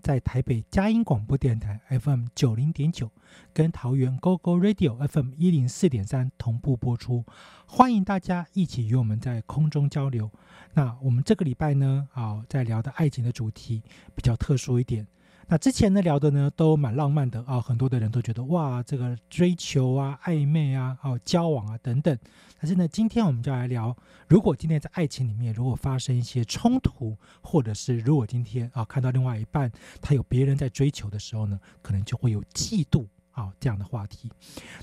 [0.00, 3.10] 在台北佳音广播电台 FM 九零点九，
[3.52, 7.24] 跟桃园 GO GO Radio FM 一零四点三同步播出，
[7.66, 10.30] 欢迎大家一起与我们在空中交流。
[10.74, 13.82] 那我们这个礼拜呢，啊，在聊的爱情的主题
[14.14, 15.06] 比较特殊一点。
[15.50, 22.16] 那之前呢聊的呢都蛮浪漫的啊，很多的人都觉得哇，这个追求啊、暧昧啊、哦交往啊等等。
[22.60, 23.96] 但是呢，今天我们就来聊，
[24.28, 33.06] 如果今天在爱情里面如果发生一些冲突，或者是如果今天啊看到另外一半他有别人在追求的时候呢，可能就会有嫉妒。
[33.38, 34.28] 好，这样的话题，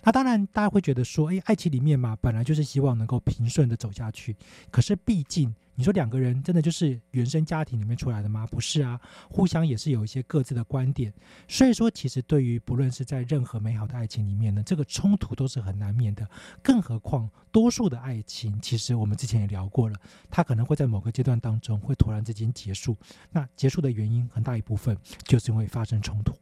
[0.02, 4.34] 那当然大家会觉得说，哎，爱情里面嘛，本来就是希望能够平顺的走下去。
[4.72, 8.48] 可是毕竟，你说两个人真的就是原生家庭里面出来的吗？
[8.48, 8.98] 不是啊，
[9.30, 11.14] 互相也是有一些各自的观点。
[11.50, 16.26] 所以说，其实对于不论是在任何美好的爱情里面呢，这个冲突都是很难免的。
[16.64, 20.00] 更何况，多数的爱情，其实我们之前也聊过了，
[20.30, 22.96] 它可能会在某个阶段当中会突然之间结束。
[23.32, 26.34] 那结束的原因很大一部分就是因为发生冲突。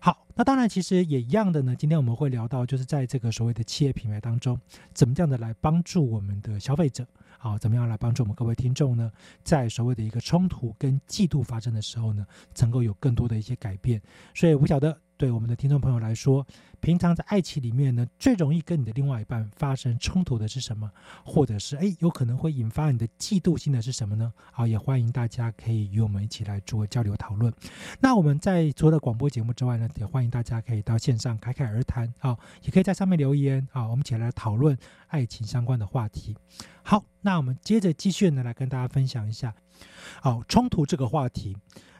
[0.00, 1.74] 好，那当然，其实也一样的呢。
[1.76, 4.60] 今天我们会聊到，就是在这个所谓的企业品牌当中，
[4.92, 7.06] 怎么样的来帮助我们的消费者，
[7.38, 9.10] 好，怎么样来帮助我们各位听众呢？
[9.42, 12.26] 在所谓的一个冲突跟嫉妒发生的时候呢，
[12.60, 14.00] 能够有更多的一些改变。
[14.34, 14.98] 所以，我晓得。
[15.18, 16.46] 对我们的听众朋友来说，
[16.80, 20.90] 平常在爱情里面呢，最容易跟你的另外一半发生冲突的是什么？
[21.24, 24.32] 或者是哎，有可能会引发你的嫉妒心的是什么呢？
[24.52, 27.52] 好，也欢迎大家可以与我们一起来做交流讨论。
[28.00, 34.76] 那我们在除了广播节目之外呢，也欢迎大家可以到线上侃侃而谈啊，也可以在上面留言啊，我们一起来讨论
[35.08, 36.36] 爱情相关的话题。
[36.82, 39.54] 好，那我们接着继续呢，来跟大家分享一下，
[40.20, 41.56] 好，冲突这个话题。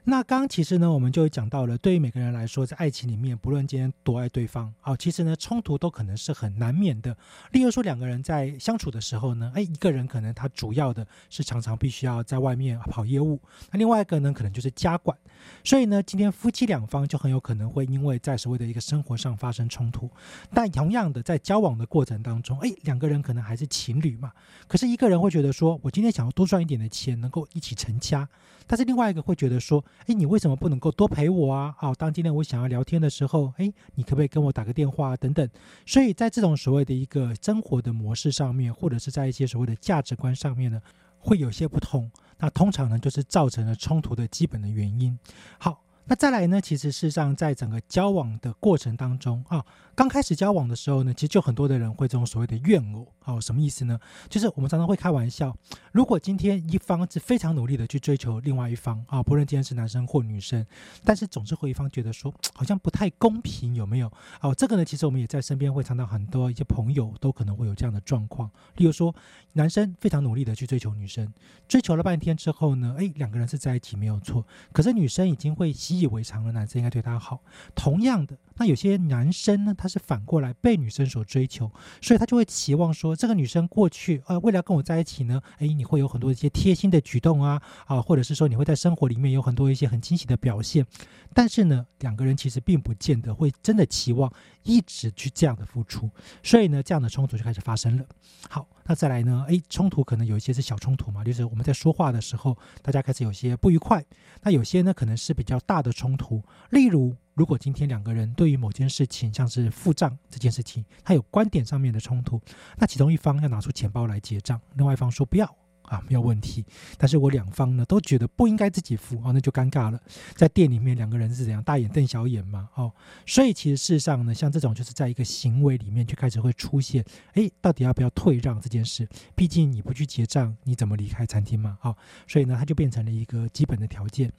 [0.09, 7.17] 那刚刚其实呢，我们就讲到了，对于每个人来说，在爱情里面，不论今天多爱对方，好，其实呢，冲突都可能是很难免的。
[7.51, 13.41] 例如说，两个人在相处的时候呢，哎，一个人可能他主要的是常常必须要在外面跑业务，
[13.73, 15.19] 那另外一个呢，可能就是家管。
[15.65, 20.09] 所以呢，今天夫妻两方就很有可能会因为在所谓的一个生活上发生冲突。
[20.55, 24.31] 但同样的，在交往的过程当中，哎，两个人可能还是情侣嘛，
[24.69, 28.29] 可是一个人会觉得说，我今天想要多赚一点的钱，能够一起成家。
[28.69, 31.75] 但是另外一个会觉得说，哎，你为什么不能够多陪我啊？
[31.79, 35.49] 好，当今天我想要聊天的时候，哎，你可不可以跟我打个电话等等？
[35.85, 40.81] 所以在这种所谓的一个生活的模式上面，或者是在一些所谓的价值观上面呢，
[41.19, 42.11] 会有些不同。
[42.39, 45.19] 那通常呢，就是造成了冲突的基本的原因。
[45.59, 45.83] 好。
[46.09, 46.61] 那再来呢？
[46.61, 53.99] 其实事实上，在整个交往的过程当中啊，刚开始交往的时候呢，其实就很多的人会这种所谓的怨偶，哦，什么意思呢？
[54.29, 55.53] 就是我们常常会开玩笑，
[55.91, 60.65] 如果今天一方是非常努力的去追求另外一方啊，不论今天是男生或女生，
[61.05, 64.13] 但是总是会一方觉得说好像不太公平，有没有？
[64.41, 69.13] 哦，这个呢，其实我们也在身边会常常很多一些朋友都可能会有这样的状况，例如说，
[69.55, 71.29] 男生非常努力的去追求女生，
[71.67, 77.41] 追求了半天之后呢，哎，两个人是在一起没有错，可是女生已经会习以为常的，男生应该对她好。
[77.75, 81.71] 同样的，那有些男生呢，他是反过来被女生所追求，
[82.01, 90.87] 所以他就会期望说，这个女生过去呃，为了跟我在一起呢，哎，你会有很多一些贴心的举动啊，啊，或者是说你会在生活里面有很多一些很惊喜的表现。
[91.35, 94.33] 但是呢，两个人其实并不见得会真的期望
[94.63, 96.11] 一直去这样的付出，
[96.43, 98.05] 所以呢，这样的冲突就开始发生了。
[98.49, 104.03] 好，那再来呢，哎，冲突可能有一些是小冲突嘛，就是我们在说话的时候，大家开始有些不愉快。
[104.43, 112.41] 那有些呢，可能是比较大的冲突，例如，如果今天两个人对于某件事情，像是付账这件事情，他有观点上面的冲突，
[112.79, 115.55] 那其中一方要拿出钱包来结账，另外一方说不要。
[115.87, 116.65] 啊，没有问题。
[116.97, 120.01] 但是我两方呢都觉得不应该自己付啊，那就尴尬了。
[120.35, 122.69] 在店里面两个人是怎样大眼瞪小眼嘛？
[122.75, 122.93] 哦，
[123.25, 127.05] 所以其实事实上呢，像这种就是在一个行为里面就开始会出现，
[127.35, 129.09] 哎，到底要不要退让这件事？
[129.35, 131.79] 毕竟你不去结账，你怎么离开餐厅嘛？
[131.83, 131.97] 哦，
[132.27, 134.33] 所以呢，它就变成了一个基本的条件。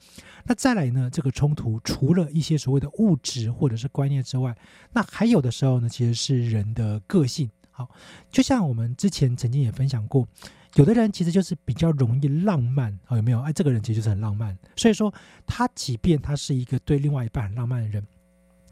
[0.44, 4.56] 那再来呢，这个冲突除了一些所谓的物质或者是观念之外，
[4.92, 7.50] 那还有的时候呢，其实是人的个性。
[7.70, 7.88] 好，
[8.30, 10.26] 就像我们之前曾经也分享过，
[10.78, 13.40] 有的人其实就是比较容易浪漫啊，有没有？
[13.40, 15.12] 哎，这个人其实就是很浪漫，所以说
[15.44, 18.06] 他即便他是一个对另外一半很浪漫的人，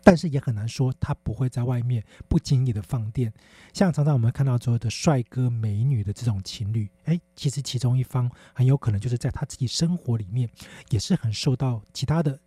[0.04, 3.32] 但是也很难说他不会在外面不经意的放电。
[3.72, 10.48] 像常常我们看到所有的帅哥美女的这种情侣，哎，其实其中一方很有可能就是在他自己生活里面
[10.90, 12.38] 也是很受到其他的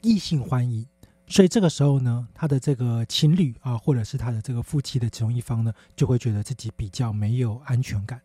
[0.00, 0.86] 异性欢迎。
[1.32, 8.20] 所以这个时候呢，他的这个情侣啊，或者是他的这个夫妻的其中一方呢，就会觉得自己比较没有安全感。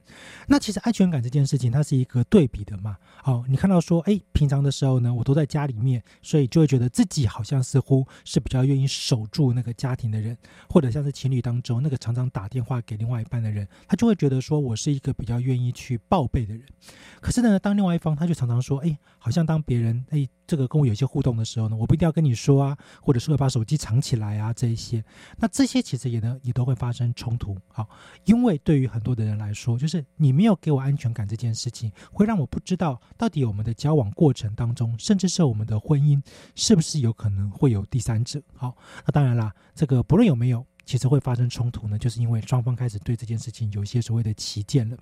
[0.46, 2.98] 那其实安全感这件事情，它是一个对比的嘛。
[3.24, 10.38] 哦，你看到说，哎，平常的时候呢，我都在家里面，所以就会觉得自己好像似乎是比较愿意守住那个家庭的人，
[10.70, 16.62] 或者像是情侣当中那个常常打电话给另外一半的人，他就会觉得说我是一个比较愿意去报备的人。
[17.22, 22.76] 可是呢，当另外一方他就常常说，哎，好像当别人哎这个跟我有些互动的时候呢，我不一定要跟你说啊。
[23.02, 25.04] 或者是会把手机藏起来啊，这一些，
[25.38, 27.88] 那这些其实也呢也都会发生冲突好，
[28.26, 36.22] 因为对于很多的人来说，就是你没有给我安全感这件事情，会让我不知道到底我们的交往过程当中，甚至是我们的婚姻，
[36.56, 38.42] 是不是有可能会有第三者。
[38.54, 44.98] 好，那当然啦，这个不论有没有，其实会发生冲突呢，就是因为双方开始对这件事情有一些所谓的旗舰了。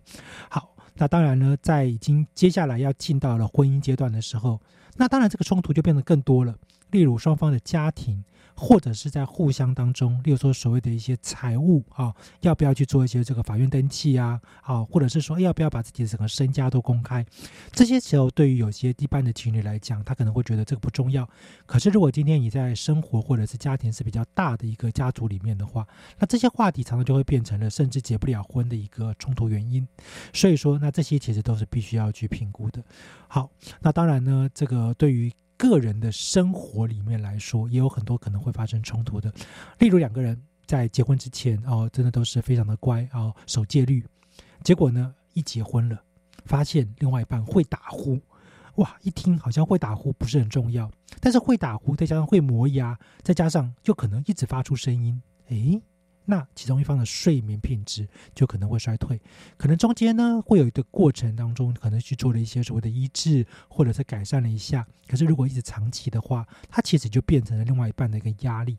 [0.49, 4.61] 好，那当然呢，在已经接下来要进到了婚姻阶段的时候，
[4.95, 6.55] 那当然这个冲突就变得更多了。
[6.91, 8.23] 例如双方的家庭，
[8.55, 17.25] 或者是在互相当中，例如说所谓的一些财务啊，要不要去做一些这个法院登记啊，啊，或者是说要不要把自己的整个身家都公开？
[17.71, 21.27] 这些时候对于有些一般的情侣来讲，他可能会觉得这个不重要。
[21.65, 25.85] 可是如果今天你在生活或者是家庭是比较大的一个家族里面的话，
[26.17, 29.85] 那这些话题常常就会变成了甚至结不了婚的一个冲突原因。
[30.33, 32.81] 所以说，那这些其实都是必须要去评估的。
[33.27, 33.49] 好，
[33.81, 35.31] 那当然呢，这个对于。
[35.57, 39.33] 个人的生活里面来说，也有很多可能会发生冲突的。
[39.79, 44.05] 例如两个人在结婚之前哦，真的都是非常的乖哦，守戒律。
[44.63, 46.01] 结果呢，一结婚了，
[46.45, 48.19] 发现另外一半会打呼。
[48.75, 50.91] 哇，一听好像会打呼不是很重要，
[51.21, 55.81] 但是会打呼再加上会磨牙，再加上就可能一直发出声音，诶。
[56.25, 59.21] 那其中一方的睡眠品质就可能会衰退，
[59.57, 64.85] 可能中间呢会有一个过程当中，可能去做了一些所谓的医治，或者是改善了一下。
[65.07, 68.75] 可是如果一直长期的话，它其实就变成了另外一半的一个压力。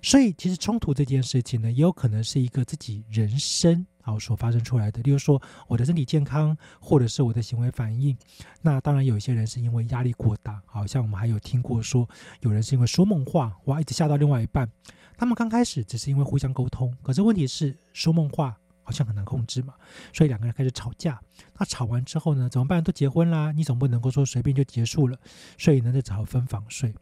[0.00, 5.02] 所以其实冲突这件事情呢，也有可能是一个自己人生啊所发生出来的。
[5.02, 8.16] 例如说我的身体健康，或者是我的行为反应。
[8.62, 12.08] 那当然有一些人是因为压力过大，好像我们还有听过说
[12.40, 14.70] 有人是因为说梦话，哇，一直吓到另外一半。
[15.16, 19.74] 他们刚开始只是因为互相沟通，可是问题是说梦话好像很难控制嘛，
[20.12, 21.20] 所以两个人开始吵架。
[21.58, 22.82] 那吵完之后呢，怎么办？
[22.82, 25.18] 都结婚啦，你总不能够说随便就结束了，
[25.58, 26.94] 所以呢，就只好分房睡。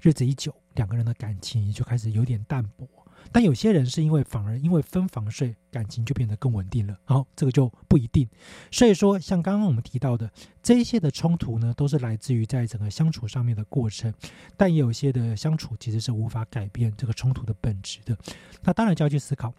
[0.00, 2.86] 日子一久，两个人的感情就开始有点淡薄。
[3.32, 6.96] 但有些人是因为反而因为分房睡，感情就变得更稳定了。
[7.04, 8.28] 好，这个就不一定。
[8.70, 10.30] 所以说，像刚刚我们提到的
[10.62, 14.12] 这一些的冲突呢，都是来自于在整个相处上面的过程。
[14.56, 18.16] 但也有些的相处其实是无法改变这个冲突的本质的。
[18.62, 19.52] 那当然就要去思考。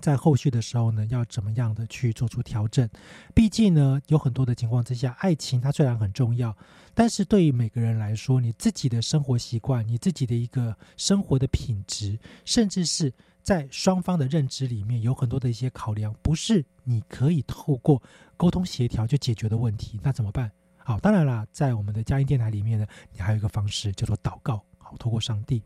[0.00, 2.88] 在后续的时候呢，要怎么样的去做出调整？
[3.34, 6.56] 毕竟呢，有很多的情况之下，爱情它虽然很重要，
[6.94, 13.12] 但是对于每个人来说，你自己的生活习惯、你自己的一个生活的品质，甚至是
[13.42, 18.02] 在双方的认知里面，有很多的一些考量，不是你可以透过
[18.36, 19.98] 沟通协调就解决的问题。
[20.02, 20.50] 那怎么办？
[20.76, 24.62] 好，当然啦，在我们的佳音电台里面呢，你还有一个方式叫做祷告。
[24.98, 25.62] 透过上帝。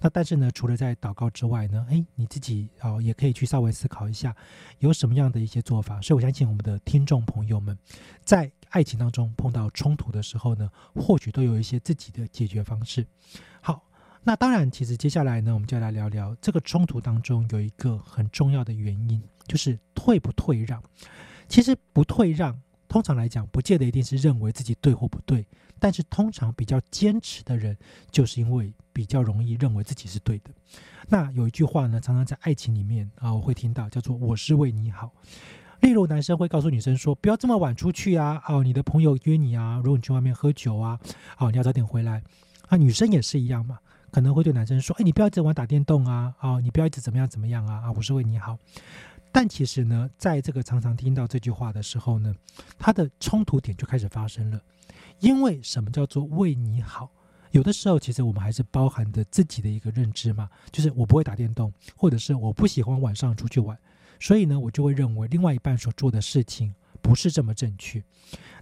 [0.00, 4.34] 那但是呢，除了在祷告之外呢，哎，你自己哦也可以去稍微思考一下，
[4.78, 6.00] 有什么样的一些做法。
[6.00, 7.78] 所以我相信我们的听众朋友们，
[8.24, 13.06] 在爱情当中碰到冲突的时候呢，或许都有一些自己的解决方式。
[13.60, 13.82] 好，
[14.24, 20.82] 那当然，其实接下来呢，我们就来聊聊这个冲突当中有一个很重要的原因，就是退不退让。
[21.48, 22.60] 其实不退让。
[22.88, 25.46] 通常来讲，不见得一定是认为自己对或不对，
[25.80, 27.76] 但是通常比较坚持的人，
[28.10, 30.50] 就是因为比较容易认为自己是对的。
[31.08, 35.12] 那有一句话呢，常常在爱情里面啊，我会听到叫做“我是为你好”。
[35.80, 40.98] 例如，男生会告诉女生说：“不要这么晚出去啊，哦，你的朋友约你啊，如果你去外面喝酒啊，
[41.38, 42.22] 哦，你要早点回来。”
[42.68, 43.78] 啊，女生也是一样嘛，
[44.10, 48.58] 可能会对男生说：“哎，你不要一直晚打电动啊，哦，你不要一直怎么样怎么样啊，啊，我是为你好。”
[49.30, 52.34] 但其实呢，在这个常常听到这句话的时候呢，
[52.78, 54.60] 它的冲突点就开始发生了。
[55.20, 57.10] 因为什么叫做为你好？
[57.52, 63.76] 有的时候其实我们还是包含着自己的一个认知嘛，就是我不会打电动，或者是我不喜欢晚上出去玩，
[64.20, 68.04] 所以呢，我就会认为另外一半所做的事情不是这么正确。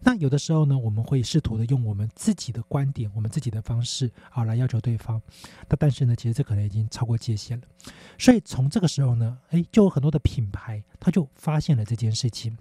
[0.03, 5.21] 那有的时候呢，我们会试图的用我们自己的观点、我们自己的方式啊来要求对方。
[5.69, 7.67] 那但是呢，其实这可能已经超过界限了。
[8.17, 12.57] 所以从这个时候呢，哎，就有很多的品牌他就发现了这件事情。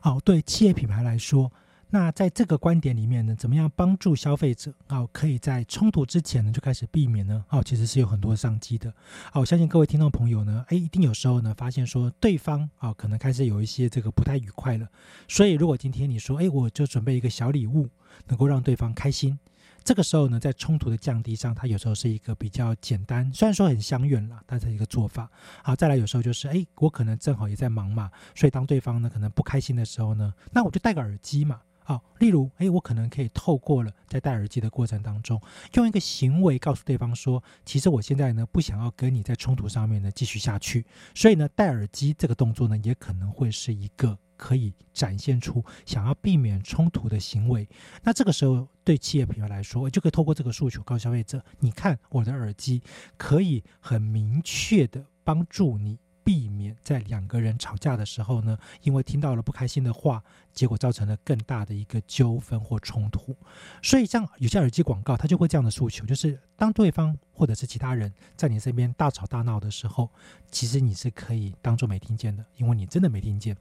[0.00, 1.50] 好，对企业品牌来说。
[1.90, 7.42] 那在这个观点里面呢，怎么样帮助消费者啊，可以在冲突之前呢就开始避免呢？
[7.48, 8.90] 哦，其实是有很多商机的。
[9.32, 14.86] 啊，我相信各位听众朋友呢，哎，一定有时候呢发现说对方啊可能开始有一些这个不太愉快了。
[15.28, 17.88] 所以如果今天你说，哎，我就准备一个小礼物，
[18.26, 19.38] 能够让对方开心，
[19.82, 25.30] 这个时候呢，在冲突的降低上，它有时候是一个比较简单，虽然说很相远了，但是一个做法。
[25.62, 31.58] 好，再来有时候就是，哎，我可能正好也在忙嘛，所以当对方呢可能不开心的时候呢，那我就戴个耳机嘛。
[31.88, 35.40] 好，例如，哎，我可能可以透过了在戴耳机的过程当中，
[35.72, 47.66] 用一个行为告诉对方说，其实我现在呢不想要跟你在冲突上面呢继续下去，所以呢戴耳机这个动作呢也可能会是一个可以展现出想要避免冲突的行为。
[48.02, 52.82] 那这个时候对企业品牌来说，就可以透过这个诉求告诉消费者，你看我的耳机
[53.16, 55.98] 可以很明确的帮助你。
[56.24, 60.22] 避免在两个人吵架的时候呢，因为听到了不开心的话，
[60.58, 63.36] 结果造成了更大的一个纠纷或冲突。
[63.82, 70.10] 所以，像有些耳机广告，它就会这样的诉求，就是当对方或者是其他人在你身边大吵大闹的时候，
[70.50, 73.56] 其实你是可以当做没听见的，因为你真的没听见。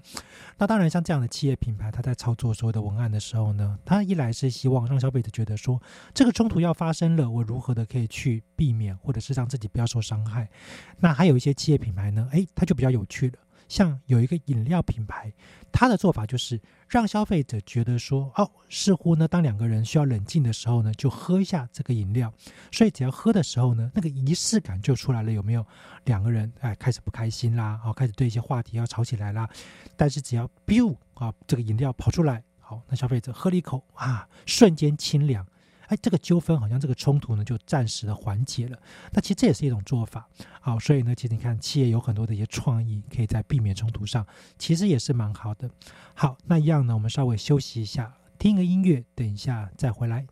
[0.58, 5.82] 那当然，像这样的企业品牌，它在操作所有的文案的时候呢，它一来是希望让消费者觉得说，
[6.13, 10.50] 这个冲突要发生了，我如何的可以去避免，或者是让自己不要受伤害。
[11.00, 12.46] 那还有一些企业品牌呢，诶。
[12.56, 13.38] 它就比较有趣了，
[13.68, 15.32] 像有一个饮料品牌，
[15.79, 22.34] 他的做法就是让消费者觉得说，哦，似乎呢，当两个人需要冷静的时候呢，就喝一下这个饮料，
[22.72, 25.63] 所以只要喝的时候呢，那个仪式感就出来了，有没有？
[26.05, 29.48] 两个人哎开始不开心啦，哦，开始对一些话题要吵起来啦，
[29.96, 35.46] 但是只要 biu 啊，这个饮料跑出来，好，那消费者喝了一口啊，瞬间清凉。
[35.88, 38.77] 哎，这个纠纷好像这个冲突呢就暂时的缓解了。
[39.12, 40.27] 那其实这也是一种做法，
[40.62, 44.25] 好，所以呢，其实你看企业有很多的一些创意，可以在避免冲突上，
[44.58, 45.70] 其实也是蛮好的。
[46.13, 50.27] 好，那一样呢，我们稍微休息一下，听个音乐，等一下再回来。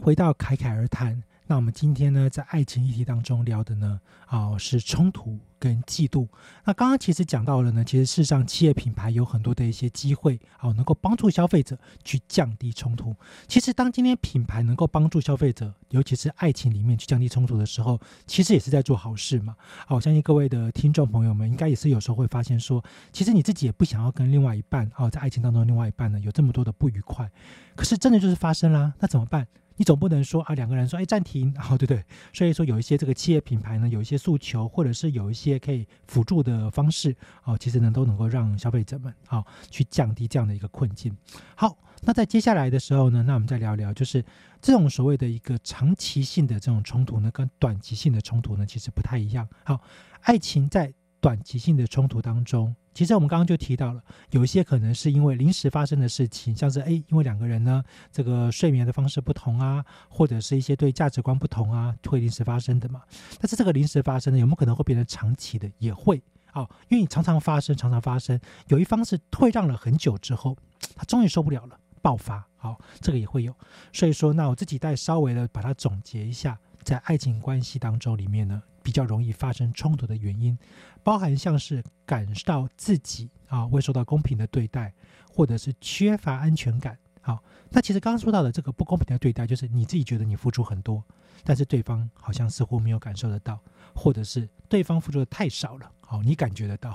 [0.00, 1.22] 回到凯凯而谈。
[1.46, 6.28] 那我们今天呢，在爱情议题当中聊的呢，啊，是冲突跟嫉妒。
[6.64, 13.16] 那刚刚其实讲到了呢，其实事实上企业品牌有很多的一些机会，啊，能够帮助消费者去降低冲突。
[13.48, 19.56] 其实当今天品牌能够帮助消费者，尤其是爱情里面去降低冲突的时候，其实也是在做好事嘛。
[19.88, 27.28] 好，我相信各位的听众朋友们，应该也是有时候会发现说，其实你自己也不想要跟另外一半，啊，在爱情当中另外一半呢有这么多的不愉快，
[27.74, 29.48] 可是真的就是发生啦，那怎么办？
[29.80, 32.04] 你总不能说啊，两个人说哎暂停，好 对不对？
[32.34, 41.16] 所以说有一些这个企业品牌呢，有一些诉求，或者是有一些可以辅助的方式，哦，其实呢都能够让消费者们啊去降低这样的一个困境。
[41.54, 44.22] 好，那在接下来的时候呢，那我们再聊聊，就是
[44.60, 49.48] 这种所谓的一个长期性的这种冲突呢，跟短期性的冲突呢，其实不太一样。
[49.64, 49.80] 好，
[50.20, 52.76] 爱情在短期性的冲突当中。
[52.92, 63.02] 其实我们刚刚就提到了，有一些可能是因为临时发生的事情，像是哎，因为两个人呢，这个睡眠的方式不同啊，或者是一些对价值观不同啊，会临时发生的嘛。
[63.38, 65.70] 但是这个临时发生的有没有可能会变成长期的？
[65.78, 66.20] 也会
[66.52, 70.56] 哦，因为你常常发生，常常发生，有一方是退让了很久之后，
[70.96, 72.44] 他终于受不了了，爆发。
[72.56, 73.54] 好，这个也会有。
[73.92, 78.60] 所以说，那我自己再稍微的把它总结一下，在爱情关系当中里面呢。
[78.82, 80.58] 比较容易发生冲突的原因，
[81.02, 84.92] 包含像是感到自己啊未受到公平的对待，
[85.32, 86.98] 或者是缺乏安全感。
[87.22, 91.04] 好，那其实刚刚说到的这个不公平的对待，就是你自己觉得你付出很多，
[91.44, 93.60] 但是对方好像似乎没有感受得到，
[93.94, 96.92] 或者是对方付出的太少了，好，你感觉得到，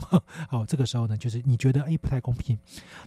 [0.49, 2.57] 好， 这个时候呢，就是你觉得哎不太公平。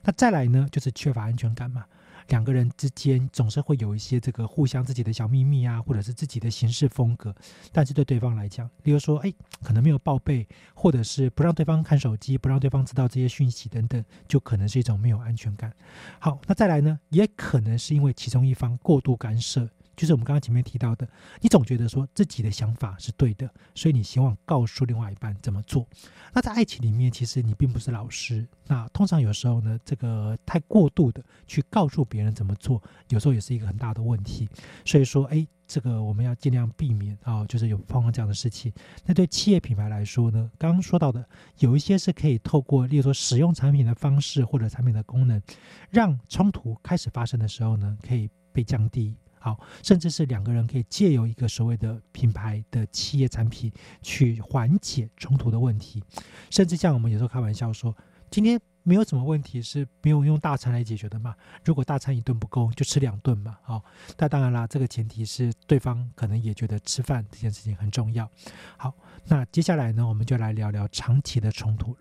[0.05, 1.85] 那再来呢，就是缺乏安全感嘛。
[2.29, 7.35] 两个人之间总是会有一些这个互相自己的小秘密啊，或者是自己的行事风格，
[7.73, 15.73] 但是对对方来讲，例如说，哎，可能没有报备，或者是不让对方看手机，不让对方知道这些讯息等等，就可能是一种没有安全感。
[16.19, 19.69] 好，那再来呢，也可能是因为其中一方过度干涉。
[19.99, 21.07] 就是我们刚刚前面提到的，
[21.41, 25.85] 你总觉得说自己的想法是对的，所以你希望告诉另外一半怎么做。
[26.33, 28.47] 那在爱情里面，其实你并不是老师。
[28.69, 34.49] 那通常有时候呢，这个太过度的去告诉别人怎么做，有时候也是一个很大的问题。
[34.85, 38.73] 所以说，哎，这个我们要尽量避免啊，就是有碰到这样的事情。
[39.05, 41.27] 那对企业品牌来说呢，刚刚说到的
[41.59, 45.43] 有一些是可以透过，例如说使用产品的方式或者产品的功能，
[45.91, 49.17] 让冲突开始发生的时候呢，可以被降低。
[49.49, 56.03] 好，甚至是两个人可以借由一个所谓的品牌的企业产品去缓解冲突的问题，
[56.51, 57.97] 甚至像我们有时候开玩笑说，
[58.31, 61.35] 今天没有什么问题是没有用大餐来解决的嘛？
[61.65, 63.57] 如果大餐一顿不够，就吃两顿嘛。
[63.63, 63.83] 好，
[64.19, 68.29] 那当然啦，这个前提是对方可能也觉得吃饭这件事情很重要。
[68.77, 72.01] 好，那接下来呢，我们就来聊聊长期的冲突了。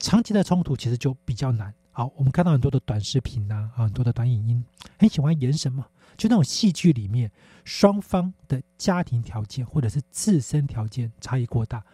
[0.00, 1.72] 长期的冲突其实就比较难。
[1.92, 4.64] 好，我们看到很多的短视频呐，很多的短影音，
[4.98, 5.86] 很喜欢演什么？
[6.16, 7.30] 就那种戏剧里面，
[7.64, 11.84] 双方的家庭条件或者是自身条件差异过大。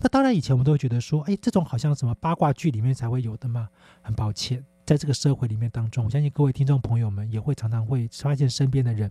[0.00, 3.68] 那当然，以前我们都会觉得说，哎，这种好像什么八卦剧里面才会有的嘛。
[4.02, 9.10] 很抱歉，在这个社会里面当中，我相信各位听众朋友们也会常常会发现身边的人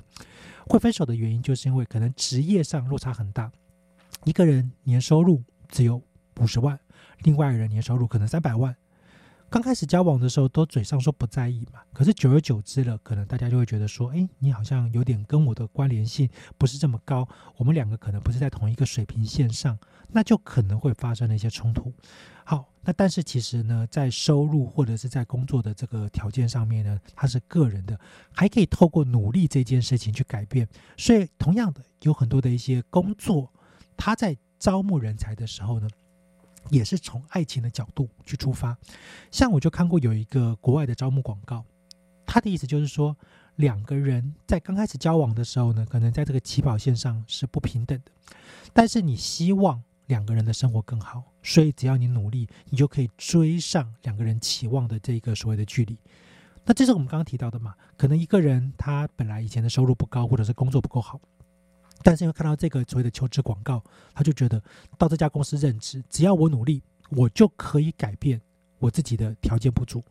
[0.67, 3.52] 会分手的原因，就是因为可能职业上落差很大。
[4.26, 6.02] 一个人年收入只有
[6.39, 6.80] 五十万，
[7.23, 8.76] 另外一个人年收入可能三百万。
[9.53, 21.93] 刚开始交往的时候，都嘴上说不在意嘛，可是久而久之了，可能大家就会觉得说，哎，你好像有点跟我的关联性不是这么高，我们两个可能不是在同一个水平线上，那就可能会发生了一些冲突。
[22.43, 27.95] 好，那但是其实呢，在收入或者是在工作的这个条件上面呢，它是个人的，
[28.31, 30.67] 还可以透过努力这件事情去改变。
[30.97, 33.53] 所以，同样的，有很多的一些工作，
[33.95, 35.87] 他在招募人才的时候呢。
[36.69, 38.78] 也是从爱情的角度去出发，
[39.32, 41.63] 像我就看过有一个国外的招募广告，
[42.26, 43.15] 他的意思就是说，
[43.58, 48.12] 两个人在刚开始交往的时候呢，可能在这个起跑线上是不平等的，
[48.73, 55.97] 但是你希望两个人的生活更好，所以只要你努力，你就可以追上两个人期望的这个所谓的距离。
[56.65, 57.76] 那这是我们刚刚提到的嘛？
[57.97, 61.19] 可能一个人他本来以前的收入不高，或者是工作不够好。
[62.03, 63.81] 但是因为看到这个所谓的求职广告，
[64.13, 64.61] 他就觉得
[64.97, 68.41] 到这家公司任职，只要我努力，我就可以改变
[68.79, 70.03] 我自己的条件不足，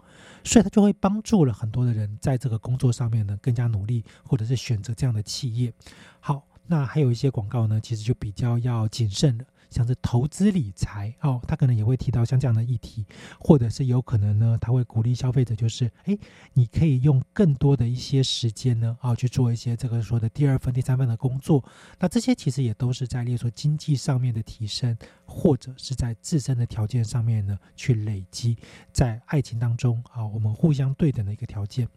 [0.42, 5.72] 所以他就会帮助了很多的人在这个工作上面呢更加努力，或者是选择这样的企业。
[6.18, 9.44] 好，那还有一些广告呢，其实就比较要谨慎了。
[9.72, 13.06] 像是投资理财哦，他可能也会提到像这样的议题，
[13.40, 16.16] 或者是有可能呢，他会鼓励消费者，就是哎，
[16.52, 21.64] 你可以用更多的一些时间呢，啊，去做一些这个说的第二份、第三份的工作。
[21.98, 28.58] 那这些其实也都是在例如说经济上面的提升，或者是在自身的条件上面呢，去累积
[28.92, 31.88] 在爱情当中啊，我们互相对等的一个条件。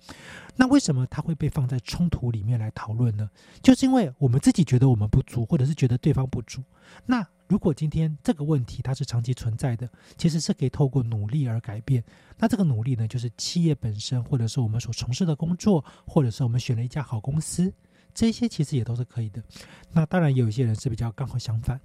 [0.56, 3.30] 那为什么它会被放在冲突里面来讨论呢？
[3.62, 6.64] 就是因为我们自己觉得我们不足，或者是觉得对方不足。
[7.06, 12.04] 那如果今天这个问题它是长期存在的，其实是可以透过努力而改变。
[12.38, 17.72] 那这个努力呢，就是企业本身，或者是我们所从事的工作，或者是我们选了一家好公司，
[18.16, 19.44] 这些其实也都是可以的。
[19.92, 21.80] 那当然，有一些人是比较刚好相反，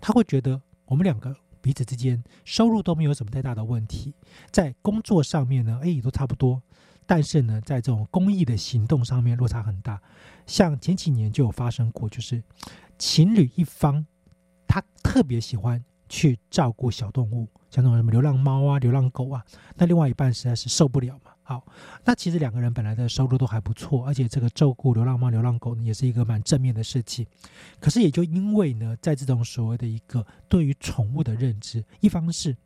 [0.00, 4.14] 他会觉得我们两个彼此之间收入都没有什么太大的问题，
[4.50, 6.62] 在工作上面呢，哎，也都差不多。
[7.04, 10.00] 但是呢，在这种公益的行动上面落差很大。
[10.46, 12.42] 像前几年就有发生过，就是
[12.96, 14.06] 情侣一方。
[14.72, 19.44] 他特别喜欢去照顾小动物，像那种什么流浪猫啊、流浪狗啊。
[19.76, 21.32] 那另外一半实在是受不了嘛。
[21.42, 21.62] 好，
[22.06, 27.26] 那其实两个人本来的收入都还不错，而且这个照顾流浪猫、流浪狗呢，也是一个蛮正面的事情。
[27.80, 32.56] 可是也就因为呢，在这种所谓的一个对于宠物的认知，一方是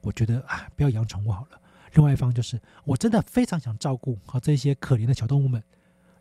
[0.00, 1.60] 我觉得啊，不要养宠物好了；，
[1.94, 5.62] 另外一方就是我真的非常想照顾好这些可怜的小动物们，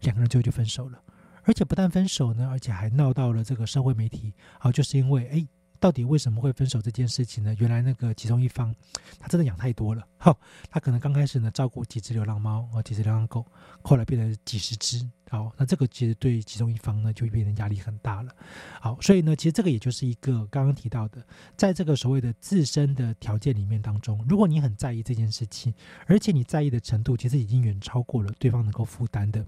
[0.01, 1.01] 两个人最后就分手了。
[1.43, 4.33] 而且不但分手呢，而且还闹到了这个社会媒体。
[4.59, 5.47] 好，就是因为哎，
[5.79, 7.55] 到底为什么会分手这件事情呢？
[7.59, 8.73] 原来那个其中一方，
[9.19, 10.07] 他真的养太多了。
[10.17, 10.37] 好，
[10.69, 13.45] 他可能刚开始呢照顾几只流浪猫啊，几只流浪狗，
[13.81, 15.09] 后来变成几十只。
[15.29, 18.31] 好，那这个其实对其中一方呢就变成压力很大了。
[18.79, 21.25] 好，所以呢，其实这个也就是一个刚刚提到的，
[21.57, 25.73] 在这个所谓的自身的条件里面当中，如果你很在意这件事情，
[26.05, 29.43] 而且你在意的程度其实已经远超过了对方能够负担的，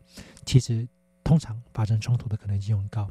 [0.46, 0.88] 其实。
[1.24, 3.10] 通常发生冲突的可能性很高。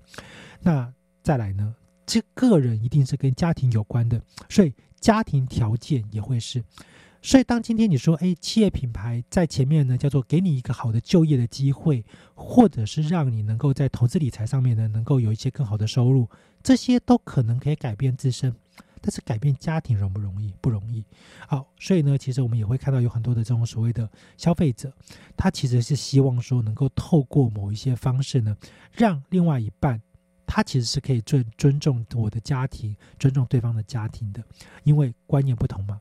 [0.61, 1.75] 那再来呢？
[2.05, 6.63] 这个人一定是跟家庭有关的，所以家庭条件也会是。
[7.23, 16.29] 所以当今天你说，哎，企业品牌在前面呢，叫做给你一个好的就业的机会，或者是让你能够在投资理财上面呢，能够有一些更好的收入，
[16.65, 18.53] 这些都可能可以改变自身。
[19.03, 20.55] 但是改变家庭容不容易？
[20.61, 21.05] 不容易。
[21.47, 24.91] 好，所以呢，其实我们也会看到有很多的这种所谓的消费者，
[25.37, 28.57] 他其实是希望说能够透过某一些方式呢，
[28.93, 30.01] 让另外一半
[30.47, 34.43] 他其实是可以尊尊重我的家庭，尊重对方的家庭的，
[34.85, 36.01] 因为观念不同嘛。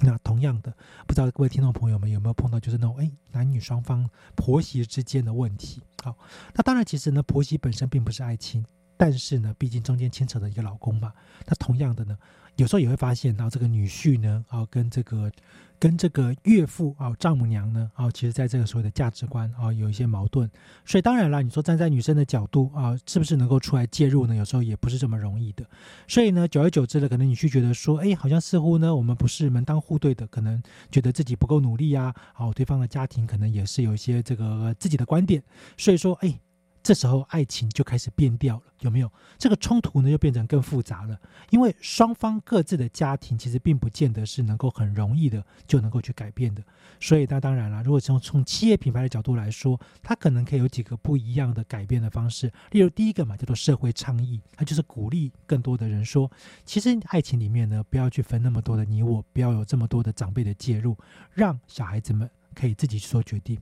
[0.00, 0.70] 那同样的，
[1.06, 5.82] 不知道各位听众朋友们有没有碰到就是那种哎男女双方婆媳之间的问题？
[6.04, 6.14] 好，
[6.54, 8.62] 那当然其实呢，婆媳本身并不是爱情。
[8.96, 11.12] 但是呢，毕竟中间牵扯的一个老公嘛，
[11.46, 12.16] 那同样的呢，
[12.56, 15.30] 有时候也会发现，然后这个女婿呢，啊，跟这个
[15.78, 20.50] 跟这个岳父啊，丈母娘呢，啊，其实在这个所谓的价值观啊，有一些矛盾。
[20.86, 24.34] 所以当然了，你说站在女生的角度啊，是不是能够出来介入呢？
[24.34, 25.66] 有时候也不是这么容易的。
[26.08, 35.42] 所以呢，久而久之的，可能女婿觉得说，哎，好像似乎呢，我们不是门当户对的，可能觉得自己不够努力呀，啊，对方的家庭可能也是有一些这个自己的观点，
[35.76, 36.40] 所以说，哎。
[36.86, 39.10] 这时候爱情就开始变调了，有没有？
[39.38, 41.18] 这个冲突呢，就变成更复杂了。
[41.50, 46.62] 因为双方各自的家庭其实并不见得是能够很容易的就能够去改变的。
[47.00, 52.52] 所以那当然了，如果从从企业品牌的角度来说，它可能可以有几个不一样的改变的方式。
[52.70, 56.30] 例如第一个嘛，叫做社会倡议，它就是鼓励更多的人说，
[56.64, 60.96] 其实爱情里面呢，不要去分那么多的你我，不要有这么多的长辈的介入，
[61.32, 62.30] 让小孩子们。
[62.58, 63.60] 可以自己去做决定。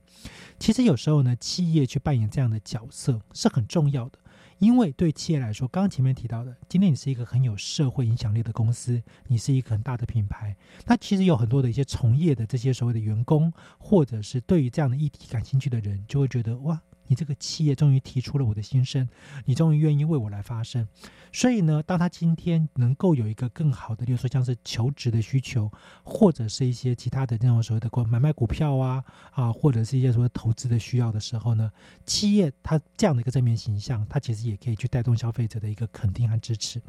[0.59, 4.19] 其实有时候呢，企业去扮演这样的角色是很重要的，
[4.59, 16.81] 因为对企业来说，刚刚前面提到的，今天你是一个很有社会影响力的公司，你是一个很大的品牌，那其实有很多的一些从业的这些所谓的员工，或者是对于这样的议题感兴趣的人，就会觉得哇。
[17.07, 19.09] 你这个企业终于提出了我的心声，
[19.45, 20.87] 你终于愿意为我来发声。
[21.33, 25.71] 所以呢，当他今天能够有一个更好的，例如说像是求职的需求，
[26.05, 31.71] 或者是一些其他的那种所谓的买卖股票啊啊，或者是一些所谓投资的需要的时候呢，
[32.07, 36.81] 企业它这样的一个正面形象，它其实也可以去带动消费者的一个肯定和支持。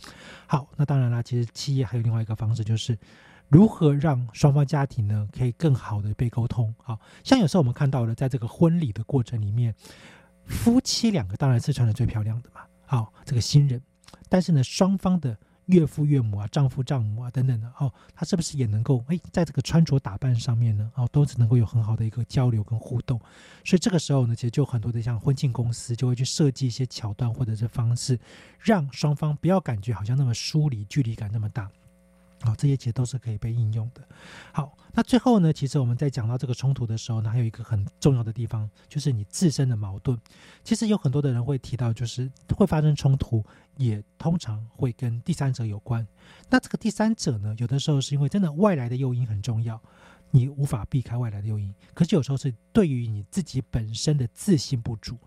[0.48, 2.98] 好，那当然啦，其实企业还有另外一个方式就是。
[3.48, 6.74] 如何让双方家庭呢可以更好的被沟通？
[6.78, 9.74] 好像有时候我们看到了，在这个婚礼的过程里面，
[10.46, 12.62] 夫妻两个当然是穿的最漂亮的嘛。
[12.86, 13.82] 好，这个新人，
[14.30, 23.20] 但是呢，双方的岳父岳母啊、丈夫丈母啊等等的，哦，他是不是也能够哎，在这个穿着打扮上面呢，哦，都是能够有很好的一个交流跟互动。
[23.64, 28.20] 所以这个时候呢，其实就很多的像婚庆公司就会去设计一些桥段或者是方式，
[28.60, 31.70] 让双方不要感觉好像那么疏离、距离感那么大。
[32.46, 34.08] 好，这些其实都是可以被应用的。
[34.54, 40.16] 好，那最后呢，其实我们在讲到这个冲突的时候呢，还有一个很重要的地方，就是你自身的矛盾。
[40.64, 43.44] 其实有很多的人会提到，就是会发生冲突，
[43.78, 46.08] 也通常会跟第三者有关。
[46.48, 49.82] 那这个第三者呢，有的时候是因为真的外来的诱因很重要，
[50.30, 51.74] 你无法避开外来的诱因。
[51.96, 55.18] 可是有时候是对于你自己本身的自信不足。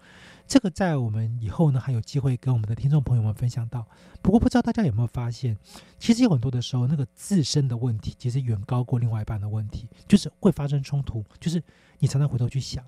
[0.49, 3.87] 这个在我们以后呢还有机会跟我们的听众朋友们分享到。
[4.23, 5.55] 不过不知道大家有没有发现，
[5.99, 11.23] 其实有很多的时候，那个自身的问题其实远高过另外一半的问题，就是会发生冲突。
[11.39, 11.63] 就是
[11.99, 12.83] 你常常回头去想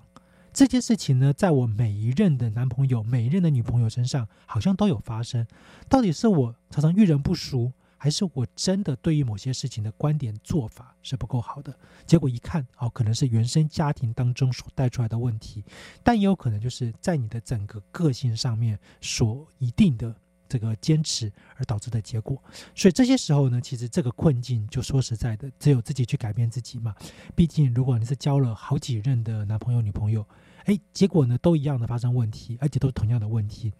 [0.51, 5.45] 这件事情呢，在我每一任的男朋友、每一任的女朋友身上，好像都有发生。
[5.87, 7.71] 到底是我常常遇人不淑？
[8.03, 15.63] 还是我真的对于某些事情的观点做法是不够好的，结果一看哦，可能是原生家庭当中所带出来的问题，
[16.01, 20.15] 但也有可能就是在你的整个个性上面所一定的
[20.49, 22.43] 这个坚持而导致的结果。
[22.73, 26.95] 所以这些时候呢，其实这个困境就说实在的，只有自己去改变自己嘛。
[27.35, 30.25] 毕竟如果你是交了好几任的男朋友、女朋友，
[30.65, 33.71] 哎，结果呢都一样的发生问题，而且都是同样的问题，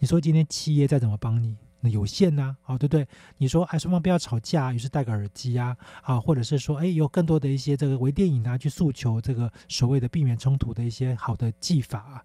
[0.00, 1.56] 你说今天企业再怎么帮你？
[1.80, 3.06] 那有限呐，啊，对不对？
[3.36, 12.24] 你说，哎，双方不要吵架，于是戴个耳机啊，啊，或者是说，哎，有更多的一些这个微电影啊，去诉求这个所谓的避免冲突的一些好的技法啊。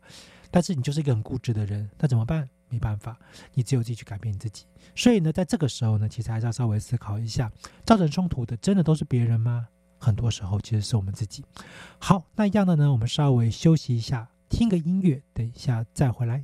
[0.50, 2.48] 但是你就是一个很固执的人，那怎么办？
[2.70, 3.16] 没办法，
[3.54, 4.66] 你只有自己去改变你自己。
[4.96, 7.52] 所以呢，在这个时候呢，其实还是要稍微思考一下，
[7.86, 9.68] 造成冲突的真的都是别人吗？
[10.00, 11.46] 很多时候其实是我们自己。
[12.00, 16.44] 好，那一样的呢，我们稍微休息一下，听个音乐，等一下再回来。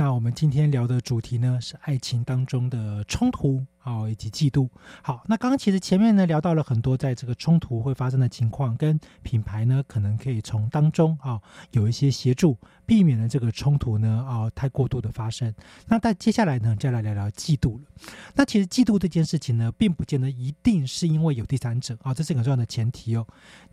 [0.00, 4.68] 那我们今天聊的主题呢是爱情当中的冲突啊，以及嫉妒。
[5.02, 12.56] 好，那刚刚其实前面呢聊到了很多在这个冲突会发生的情况，跟品牌呢可能可以从当中啊有一些协助，
[12.86, 15.52] 避免了这个冲突呢啊太过度的发生。
[15.88, 17.84] 那但接下来呢，就来聊聊嫉妒了。
[18.36, 23.26] 那其实嫉妒这件事情呢，并不见得一定是因为有第三者啊，这是很重要的前提哦。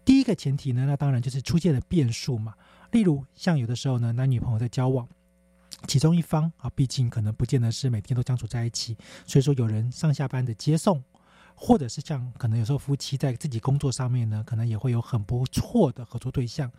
[0.03, 2.55] 第一个前提呢，那当然就是出现了变数嘛。
[2.89, 5.07] 例如像有的时候呢，男女朋友在交往。
[5.85, 11.03] 其中一方啊，毕竟可能不见得是每天都相处在一起，所以说有人上下班的接送，
[11.55, 16.71] 或者是像可能有时候夫妻在自己工作上面呢，可能也会有很不错的合作对象。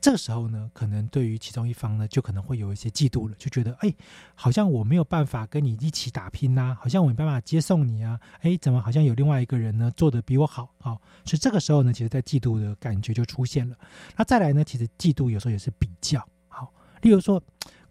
[0.00, 3.94] 这个时候呢，可能对于其中一方呢，就可能会有一些嫉妒了，就觉得哎，
[4.34, 10.92] 好像我没有办法跟你一起打拼呐，好像我没办法接送你啊，哎，怎么好像有另外一个人呢做的比我好啊？
[11.24, 13.74] 所以这个时候呢，其实在嫉妒的感觉就出现了。
[14.14, 17.42] 那再来呢，其实嫉妒有时候也是比较好，例如说。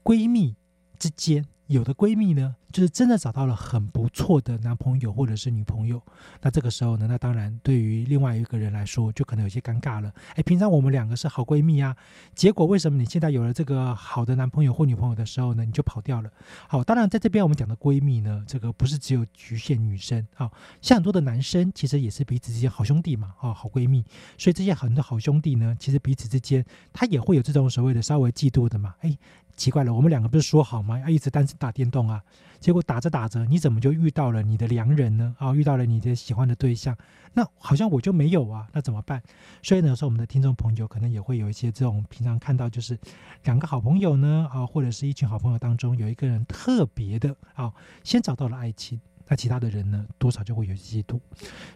[0.04, 0.56] 闺蜜
[1.00, 2.56] 之间，有的闺蜜呢。
[2.74, 6.02] 就是真的找到了很不错的男朋友或者是女朋友，
[6.42, 10.12] 那这个时候呢，那当然对于另外一个人来说，就可能有些尴尬了。
[10.34, 11.96] 哎，平常我们两个是好闺蜜啊，
[12.34, 16.32] 结果为什么你现在有了这个好的男朋友或女朋友的时候呢，你就跑掉了？
[16.68, 24.04] 好，当然在这边我们讲的闺蜜呢，这个不是只有局限女生啊，像很多的男生其实也是彼此之间好兄弟嘛，啊，好闺蜜，
[24.36, 28.96] 所以这些很多好兄弟呢，其实彼此之间他也会有这种所谓的稍微嫉妒的嘛。
[29.02, 29.16] 哎，
[29.56, 31.00] 奇怪了，我们两个不是说好吗？
[31.00, 32.24] 要一直单身打电动啊？
[32.60, 35.36] 结果打着打着，你怎么就遇到了你的良人呢？
[35.38, 36.98] 啊，遇到了你的喜欢的对象，
[37.34, 39.22] 那好像我就没有啊，那怎么办？
[39.62, 42.98] 所以呢，说我们的听众朋友可能也会有一些这种平常看到，就是
[43.44, 47.72] 两个好朋友呢，啊，或者是一群好朋友当中有一个人特别的啊，
[48.04, 51.20] 先找到了爱情，那其他的人呢，多少就会有嫉妒。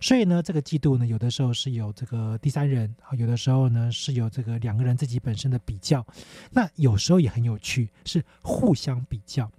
[0.02, 6.06] 所以呢，这个嫉妒呢，有的时候是有这个第三人啊，有的时候呢是有这个两个人自己本身的比较，
[6.52, 9.50] 那有时候也很有趣，是互相比较。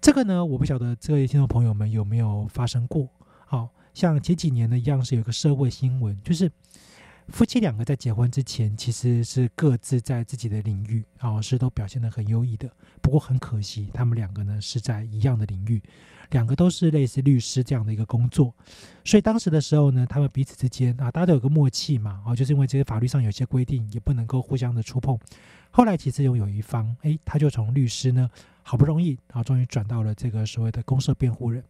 [0.00, 3.08] 这个呢，我不晓得这位听众朋友们有没有发生过。
[3.46, 6.50] 好像前几年呢，一样是有个社会新闻，就是
[7.28, 12.70] 夫妻两个在结婚之前，其实是各自在自己的领域，啊，是都表现得很优异的。
[13.00, 15.82] 不过很可惜，他们两个呢是在一样的领域，
[16.30, 18.54] 两个都是类似律师这样的一个工作。
[19.04, 25.18] 所以当时的时候呢，他们彼此之间啊，大家都有个默契嘛，啊，就是因为这些法律上有些规定，也不能够互相的触碰。
[25.70, 28.30] 后来其实有有一方，哎，他就从律师呢。
[28.68, 31.62] 好不容易，然后终于转到了这个所谓的公社辩护人，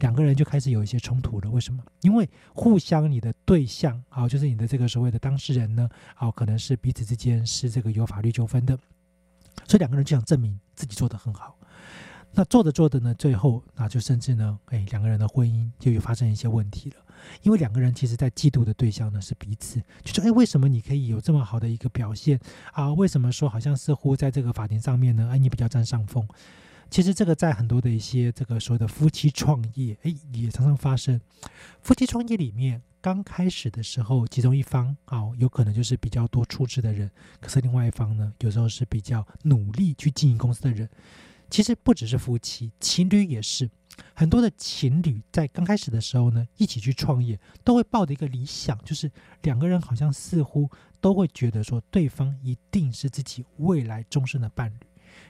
[0.00, 1.50] 两个人就开始有一些冲突了。
[1.50, 1.82] 为什么？
[2.02, 8.76] 因为互相你的对象啊，就是你的这个所谓的当事人呢，啊，可能是彼此之间是这个有法律纠纷的，
[9.66, 11.56] 所以两个人就想证明自己做得很好。
[12.32, 16.96] 那做着做着呢，最后那就甚至呢，哎，两个人的婚姻就有发生一些问题了。
[17.42, 22.38] 因为两个人其实，在嫉妒的对象呢是彼此，就说：“哎，为什么你可以有这么好的一个表现
[22.72, 22.92] 啊？
[22.92, 25.30] 为什么说好像似乎在这个法庭上面呢？
[25.32, 26.28] 哎，你比较占上风？
[26.90, 31.20] 其实这个在很多的一些这个所谓的夫妻创业，哎，也常常发生。
[31.82, 37.10] 夫妻创业里面刚开始的时候，其中一方啊，有可能就是比较多出资的人，
[37.40, 40.88] 可是另外一方呢，有时候是比较努力去经营公司的人。
[41.48, 43.70] 其实不只是夫妻，情侣也是。”
[44.12, 49.10] 很多的情侣在刚开始的时候呢，一起去创业，都会抱着一个理想，就是
[49.42, 50.70] 两个人好像似乎
[51.00, 54.85] 都会觉得说，对方一定是自己未来终身的伴侣。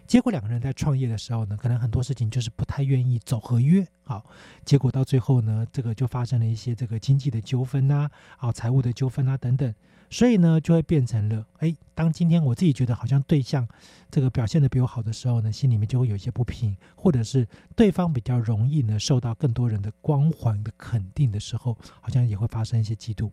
[0.06, 4.24] 结果两个人在创业的时候呢，可能很多事情就是不太愿意走合约，好，
[4.64, 9.74] 结果到最后呢，这个就发生了一些这个经济的纠纷呐，啊，财务的纠纷啊等等。
[10.10, 13.66] 所以呢，就会变成了，哎，当今天我自己觉得好像对象
[14.10, 23.30] 这个表现的比我好的时候呢，心里面就会有一些不平，或者是对方比较容易呢受到更多人的光环的肯定的时候，好像也会发生一些嫉妒。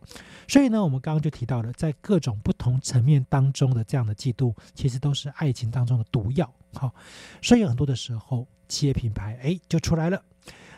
[0.48, 6.52] 所以呢，我们刚刚就提到了，在各种不同层面当中的这样的嫉妒，其实都是爱情当中的毒药。
[6.74, 6.94] 好，
[7.42, 10.22] 所以很多的时候，企业品牌哎就出来了。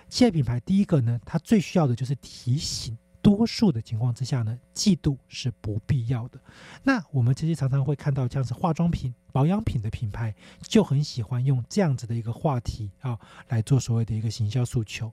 [0.10, 2.98] 企业品牌第一个呢，它最需要的就是提醒。
[3.26, 6.40] 多数的情况之下呢，嫉妒是不必要的。
[6.84, 15.12] 那我们其实常常会看到，像是化妆品、保养品的品牌，就很喜欢用这样子的一个话题啊，来做所谓的一个行销诉求。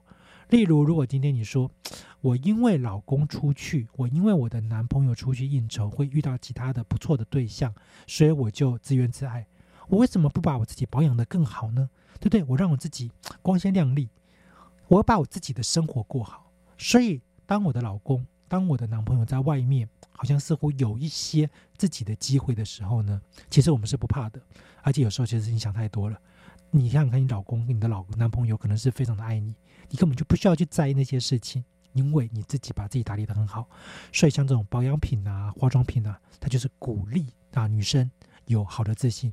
[0.49, 1.71] 例如，如果今天你说，
[2.21, 7.73] 我因为老公出去，我因为我的男朋友出去应酬，会遇到其他的不错的对象，
[8.05, 9.47] 所以我就自怨自艾。
[9.87, 11.89] 我为什么不把我自己保养的更好呢？
[12.19, 12.43] 对不对？
[12.43, 13.11] 我让我自己
[13.41, 14.07] 光鲜亮丽，
[14.87, 16.51] 我要把我自己的生活过好。
[16.77, 17.19] 所以，
[17.53, 21.47] 当我的老公、当我的男朋友在外面，好像似乎有一些
[21.77, 24.41] 自己的机会的时候呢，其实我们是不怕的。
[24.81, 26.19] 而且有时候其实你想太多了。
[26.71, 29.53] 你想想看，你老公跟你的老男朋友可能是非常的爱你，
[29.87, 33.69] 你根本就不需要去在意那些事情，因为你自己把自己打理的很好。
[34.11, 38.09] 所以，像这种保养品啊、化妆品啊，它就是鼓励啊女生
[38.47, 39.31] 有好的自信。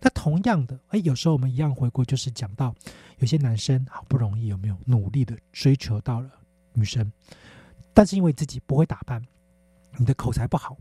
[0.00, 2.74] 那同样的，哎，有时候我们一样回顾，就是讲到
[3.18, 6.30] 有些男生好不容易有没有努力的追求到了
[6.72, 7.12] 女生，
[7.98, 9.20] 但是因为自己不会打扮，
[9.96, 10.76] 你的口才不好，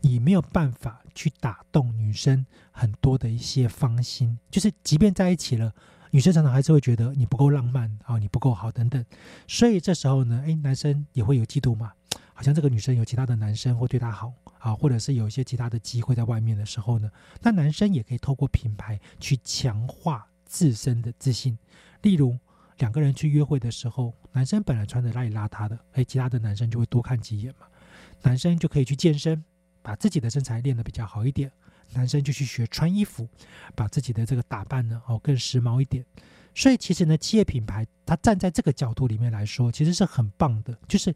[0.00, 5.70] 你没有办法去打动女生很多的一些芳心，就是即便在一起了，
[6.10, 9.04] 女生常常还是会觉得你不够浪漫啊，你不够好等等。
[9.46, 11.92] 所以这时候呢，哎，男生也会有嫉妒嘛，
[12.32, 14.32] 好像这个女生有其他的男生会对她好。
[14.58, 17.10] 啊，或者是有一些其他的机会在外面的时候呢，
[17.42, 21.58] 那男生也可以透过品牌去强化自身的自信。
[22.00, 22.38] 例如，
[22.78, 27.66] 两个人去约会的时候，男生本来穿的邋里邋遢的，哎，其他的男生就会多看几眼嘛。
[28.22, 29.44] 男生就可以去健身，
[29.82, 31.50] 把自己的身材练得比较好一点。
[31.92, 33.28] 男生就去学穿衣服，
[33.74, 36.04] 把自己的这个打扮呢，哦，更时髦一点。
[36.54, 40.76] 所以，其实呢，企业品牌它站在这个角度里面来说，其实是很棒的。
[40.88, 41.12] 就是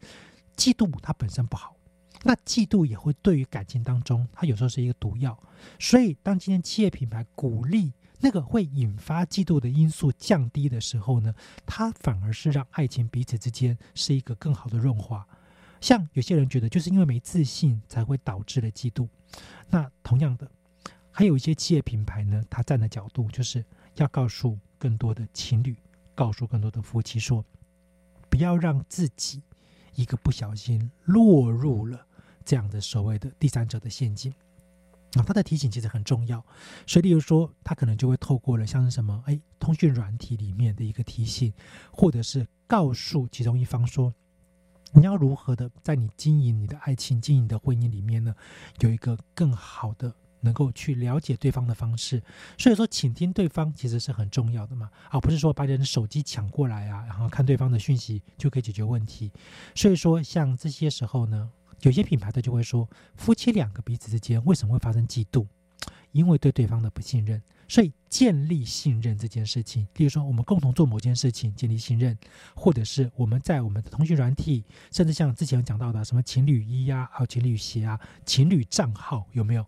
[0.55, 1.75] 嫉妒它本身不好。
[2.23, 5.37] 那嫉妒也会对于感情当中，它有时候是一个毒药。
[5.79, 11.33] 所以，当今天企业品牌鼓励那个会引发嫉妒的因素降低的时候呢，
[11.65, 15.25] 它反而是让爱情彼此之间是一个更好的润滑。
[15.81, 19.07] 像有些人觉得，就是因为没自信才会导致了嫉妒。
[19.69, 20.51] 那同样的，
[21.11, 23.63] 还有一些企业品牌呢，它站的角度就是
[23.95, 25.75] 要告诉更多的情侣，
[26.13, 27.45] 告诉更多的夫妻说，
[28.29, 29.41] 不要让自己
[29.95, 32.05] 一个不小心落入了。
[32.43, 34.33] 这样的所谓的第三者的陷阱
[35.15, 36.39] 啊，他的提醒其实很重要。
[36.85, 41.51] 所以，例如说，他可能就会透过了像是什么，哎，通讯软体里面的一个提醒，
[41.91, 44.13] 或者是告诉其中一方说，
[44.93, 48.35] 你要如何的在你经营你的爱情、经营的婚姻里面呢，
[48.81, 52.21] 有一个更好的能够去了解对方的方式。
[52.57, 59.31] 所以说，倾听对方其实是很重要的嘛，而不是说把人的手机抢过来啊，然后看对方的讯息就可以解决问题。
[59.73, 61.49] 所以说，像这些时候呢。
[61.81, 65.45] 有些品牌的就会说，夫妻两个彼此之间为什么会发生嫉妒？
[66.11, 67.41] 因为对对方的不信任。
[67.67, 72.17] 所以建立信任这件事情，例如说我们共同做某件事情，建立信任，
[72.55, 79.63] 或者是我们在我们的通讯软体，甚至像之前讲到的什么情侣衣啊，还有情侣鞋啊，情侣账号有没有？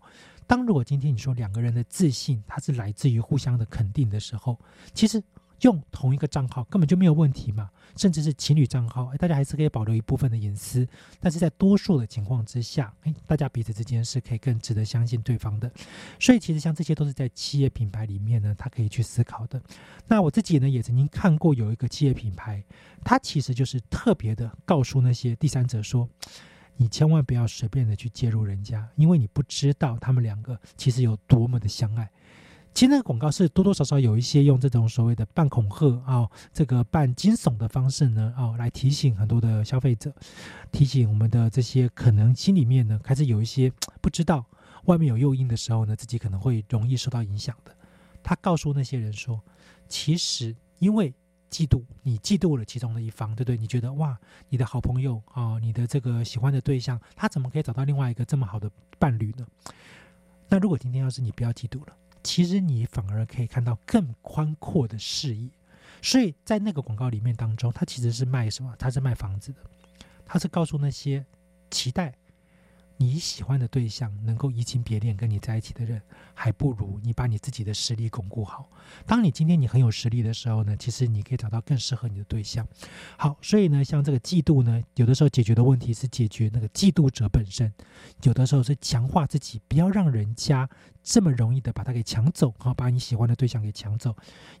[0.46, 4.58] 当如果今天你说两个人的自信，它是来自于互相的肯定的时候，
[4.92, 5.22] 其实。
[5.62, 10.86] 用同一个账号根本就没有问题嘛，甚至是情侣账号，哎，大家还是可以保留一部分的隐私。
[11.20, 15.70] 但是在多数的情况之下，哎，大家彼此之间是可以更值得相信对方的。
[16.18, 19.60] 所以其实像这些都是在企业品牌里面呢，他可以去思考的。
[20.08, 22.62] 那我自己呢也曾经看过有一个企业品牌，
[23.04, 26.08] 它其实就是特别的告诉那些第三者说，
[26.76, 32.10] 你千万不要随便的去介入人家，因为你不知道他们两个其实有多么的相爱。
[32.74, 40.12] 其实那个广告是多多少少有一些用这种所谓的半恐吓啊，这个半惊悚的方式呢，哦，来提醒很多的消费者，
[40.72, 43.70] 提醒我们的这些可能心里面呢开始有一些
[44.00, 44.44] 不知道
[44.86, 47.76] 外面有诱因的时候呢，自己可能会容易受到影响的。
[48.22, 49.40] 他告诉那些人说，
[49.86, 51.12] 其实因为
[51.50, 53.56] 嫉妒，你嫉妒了其中的一方，对不对？
[53.58, 54.18] 你觉得哇，
[54.48, 59.46] 你的好朋友啊，你的这个喜欢的对象，他怎么可以找到另外一个这么好的伴侣呢？
[60.48, 61.94] 那如果今天要是你不要嫉妒了。
[62.22, 65.48] 其实你反而可以看到更宽阔的视野，
[66.00, 68.74] 所以在那个广告里面当中，他其实是卖什么？
[68.78, 69.58] 他是卖房子的，
[70.24, 71.24] 他是告诉那些
[71.70, 72.14] 期待。
[73.02, 76.00] 你喜欢的对象能够移情别恋跟你在一起的人，
[76.34, 78.70] 还不如你把你自己的实力巩固好。
[79.04, 82.66] 当你今天你很有实力的时候呢，其实你可以找到更适合你的对象。
[83.16, 87.72] 好，所以呢，像这个嫉妒呢，有的时候解决的问题是解决那个嫉妒者本身，
[88.22, 90.68] 有的时候是强化自己，不要让人家
[91.02, 94.14] 这么容易的把他给抢走，好，把你喜欢的对象给抢走。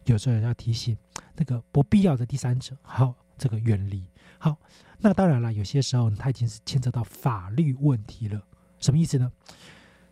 [0.06, 0.96] 有时候要提醒
[1.36, 4.04] 那个不必要的第三者，好，这个远离。
[4.42, 4.58] 好。
[4.98, 8.42] 那当然了，有些时候它已经是牵扯到法律问题了。
[8.80, 9.30] 什么意思呢？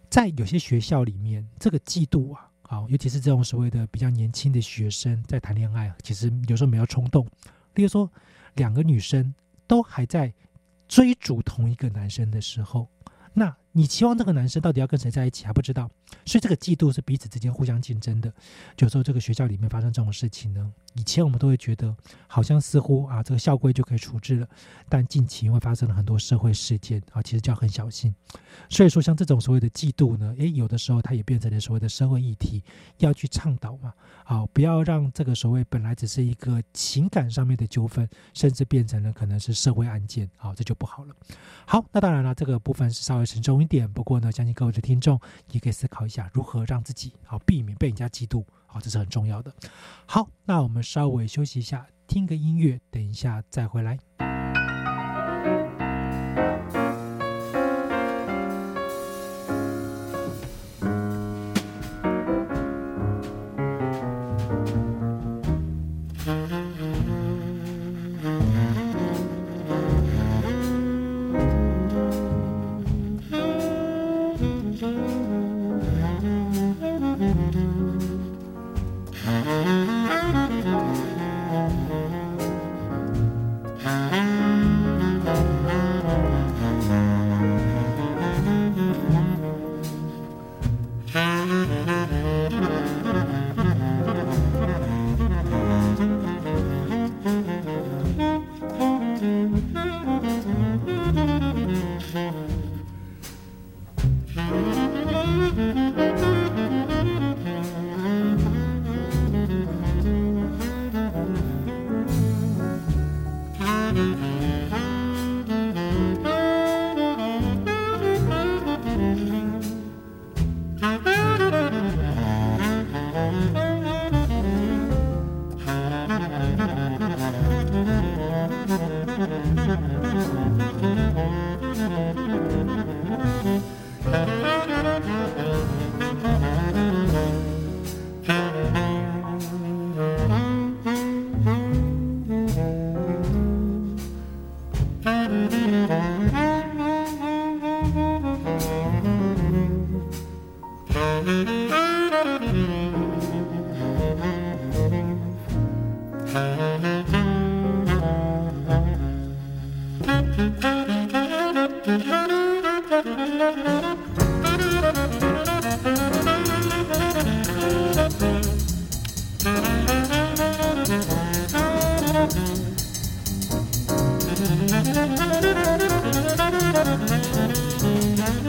[0.09, 7.27] 在有些学校里面，这个嫉妒啊，好，尤其是这种所谓的比较年轻的学生在谈恋爱，其实有时候比较冲动。
[7.75, 8.09] 例如说，
[8.55, 9.35] 两个女生
[9.67, 10.33] 都还在
[10.87, 12.89] 追逐同一个男生的时候，
[13.33, 15.89] 那你期望这个男生到底要跟谁在一起还不知道，
[16.25, 18.33] 所以这个嫉妒是彼此之间互相竞争的。
[18.79, 21.95] 有时候这个学校里面发生这种事情呢，以前我们都会觉得
[22.27, 24.49] 好像似乎啊这个校规就可以处置了，
[24.89, 28.15] 但近期因为发生了很多社会事件啊，其实就要很小心。
[28.69, 32.63] 所以说像这种所谓的嫉妒呢，诶，有的时候它也变成了所谓的社会议题，
[32.99, 33.93] 要去倡导嘛，
[34.25, 41.15] 好，不要让这个所谓本来只是一个情感上面的纠纷，甚至变成了可能是社会案件，好，这就不好了。
[41.67, 45.21] 好，那当然了，这个部分是稍微沉重一点，不过呢，相信各位的听众
[45.53, 48.45] 也可以思考一下，如何让自己好避免被人家嫉妒。
[48.73, 49.53] 好，这是很重要的。
[50.07, 53.99] 好，那我们稍微休息一下，听个音乐，等一下再回来。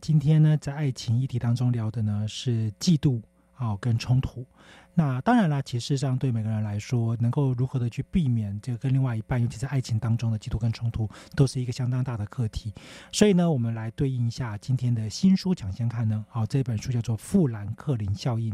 [0.00, 3.20] 今天呢，在爱情议题当中聊的呢是嫉妒
[3.54, 4.46] 啊跟冲突。
[4.94, 12.72] 那当然啦，其实上对每个人来说，能够如何的去避免这个跟另外一半，尤其在爱情当中的嫉妒跟冲突，都是一个相当大的课题。
[13.12, 16.24] 所以呢，我们来对应一下今天的新书抢先看呢。
[16.30, 18.52] 好，这本书叫做《富兰克林效应》，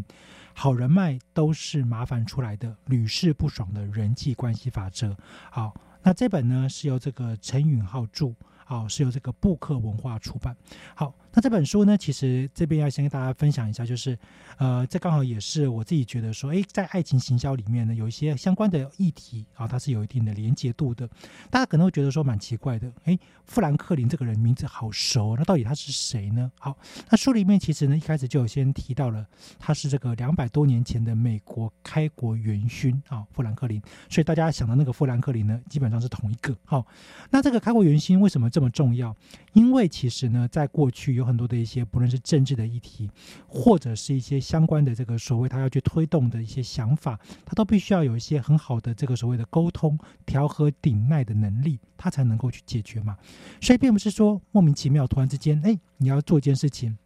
[0.52, 5.16] 好人脉都是麻烦出来的，屡试不爽的人际关系法则。
[5.50, 5.72] 好，
[6.02, 8.34] 那这本呢是由这个陈允浩著。
[8.68, 10.56] 好，是由这个布克文化出版。
[10.96, 14.18] 好，那这本书呢，其实这边要先跟大家分享一下，就是，
[14.56, 21.06] 呃，这刚好也是我自己觉得说，诶，在爱情行销里面呢，有一些相关的议题啊，它是有一定的连结度的。
[21.50, 26.50] 大家可能会觉得说蛮奇怪的，诶，富兰克林这个人名字好熟，那到底他是谁呢？
[26.58, 26.74] 好，
[27.10, 29.26] 那书里面其实呢，一开始就有先提到了，
[29.58, 33.78] 他是这个两百多年前的美国开国元勋啊，富兰克林。
[34.08, 36.56] 所以大家想的那个富兰克林呢，基本上是同一个。
[36.64, 36.86] 好，
[37.28, 38.46] 那这个开国元勋为什么？
[38.48, 39.14] 这么重要，
[39.52, 43.10] 因为其实呢，在过去有很多的一些，不论是政治的议题，
[43.48, 53.16] 或者是一些相关的这个所谓他要去推动的一些想法，他都必须要有一些很好的这个所谓的沟通、调和、顶耐的能力，他才能够去解决嘛。
[53.60, 56.96] 所以并不是说莫名其妙突然之间，哎，你要做一件事情。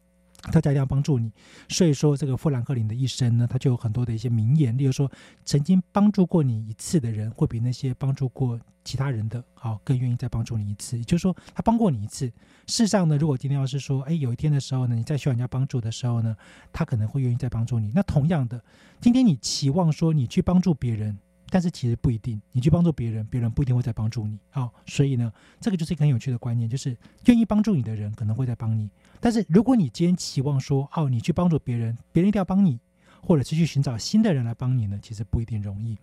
[0.52, 1.30] 大家一定要帮助你，
[1.68, 5.10] 所以说这个富兰克林的一生呢，他就有很多的一些名言，例如说，
[5.44, 10.96] 曾经帮助过你一次的人，会比那些帮助过其他人的，好更愿意再帮助你一次。
[10.96, 12.26] 也就是说，他帮过你一次，
[12.66, 16.34] 事实上呢，如果今天要是说，哎，有一天的时候呢，你再需要人家帮助的时候呢，
[16.72, 17.92] 他可能会愿意再帮助你。
[17.94, 18.62] 那同样的，
[19.00, 21.18] 今天你期望说你去帮助别人。
[21.52, 24.38] 但是其实不一定，你去帮助别人，别人不一定会再帮助你。
[24.50, 28.88] 好，所以呢，这个就是一个很有趣的观念，就是愿意帮助你的人可能会再帮你。
[29.20, 32.80] 但是如果你今天期望说，哦，你去帮助别人，别人一定要帮你。
[33.22, 35.94] 或者是去寻找新的人来帮你呢，其实不一定容易。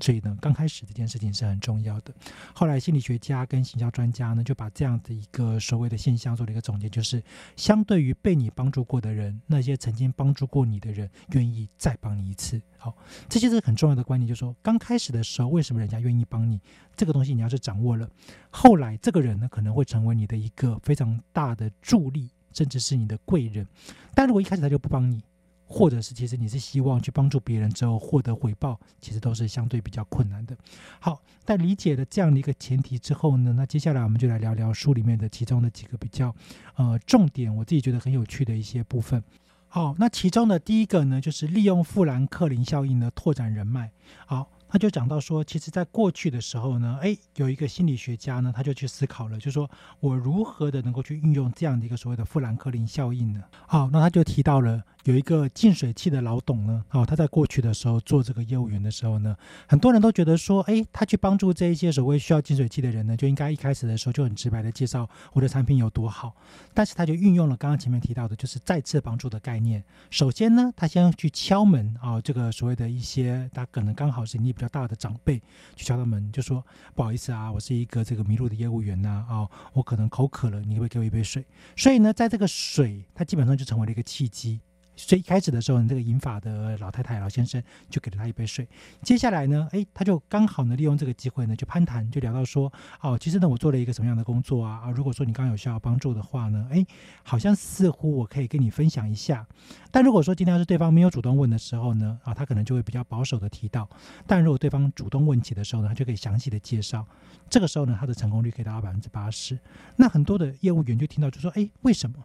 [0.00, 2.12] 所以呢，刚开始这件事情是很重要的。
[2.52, 7.22] 后来心理学家跟行销专家呢，就把这样的一个所谓的现象做了一个总结，就是
[7.54, 12.60] 相对于被你帮助过的人，那些曾经帮助过你的人，愿意再帮你一次。
[12.76, 12.92] 好，
[13.28, 16.60] 这就是很重要的观念，就是说刚开始的时候，为什么人家愿意帮你？
[16.96, 18.10] 这个东西你要是掌握了，
[18.50, 23.66] 后来这个人呢，可能会成为你的一个非常大的助力，甚至是你的贵人。
[24.14, 25.20] 但如果一开始他就不帮你，
[25.66, 30.56] 或者是其实你是希望去帮助别人之后获得回报，其实都是相对比较困难的。
[31.00, 36.34] 好，在理解了这样的一个前提之后呢，那接下来我们就来聊聊书里面的其中的几个比较
[36.76, 39.22] 呃重点，我自己觉得很有趣的一些部分。
[39.68, 43.90] 好，那其中的第一个呢，就是利用富兰克林效应呢拓展人脉。
[44.26, 44.48] 好。
[44.74, 49.70] 他就讲到说，其实，在过去的时候呢，哎，有一个心理学家呢，他就去思考了，就说
[50.00, 53.40] 我如何的能够去运用这样的一个所谓的富兰克林效应呢？
[53.68, 59.36] 好，那他就提到了有一个净水器的老董呢，哦，他在过去的时候做这个业务员的时候呢，
[59.68, 66.34] 很多人都觉得说，哎，他去帮助这一些所谓需要净水器的人呢，就应该一开始的时候就很直白的介绍我的产品有多好，
[66.74, 69.84] 但是他就运用了刚刚前面提到的，就是再次帮助的概念。
[70.10, 74.63] 首先呢，他先去敲门啊，这个所谓的一些他可能刚好是你比较。
[74.64, 75.40] 较大的长辈
[75.76, 81.44] 去敲他门，就说不好意思啊，我是一个这个迷路的业务员呐，哦，我可能口渴了，你会给我一杯水。
[81.76, 84.60] 所以呢，在这个水，它基本上就成为了一个契机。
[84.96, 88.68] 所以一开始的时候，这个银发的老太太、老先生就给了他一杯水。
[89.02, 94.82] 接下来呢，哎，他就刚好呢利用这个机会呢，就攀谈，就聊到说，哦，其实呢我做了一个什么样的工作啊？
[94.84, 96.84] 啊，如果说你刚刚有需要帮助的话呢，哎，
[97.22, 99.46] 好像似乎我可以跟你分享一下。
[99.90, 103.88] 但如果说今天要是对方没有主动问的时候呢，啊，他可能就会比较保守的提到。
[104.26, 107.06] 但如果对方主动问起的时候呢，他就可以详细的介绍。
[107.50, 109.58] 这个时候呢，他的成功率可以达到百分之八十。
[109.96, 112.16] 那很多的业务员就听到就说，哎，为什么？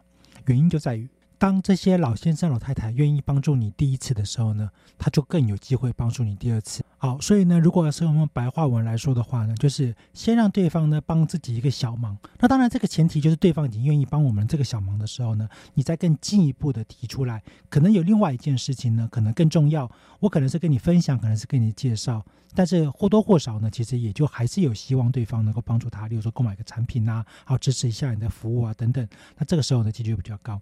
[0.46, 1.08] 原因就在于。
[1.40, 4.68] 当这些老先生、老太太愿意帮助你第一次的时候呢，
[4.98, 6.84] 他就更有机会帮助你第二次。
[6.98, 12.14] 好，所以呢，如果是我们白话文来说的话呢，就是先让对方呢帮自己一个小忙。
[12.40, 19.90] 那当然，这个前提就是对方已经愿意帮我们这个小忙的时候呢，你再更进一步的提出来，可能有另外一件事情呢，可能更重要。
[20.18, 22.22] 我可能是跟你分享，可能是跟你介绍，
[22.54, 29.06] 但是或多或少呢，其实也就还是有希望对方能够帮助他，例如说购买个产品啊，好支持一下你的服务啊等等。
[29.36, 30.60] 那这个时候呢，几率比较高。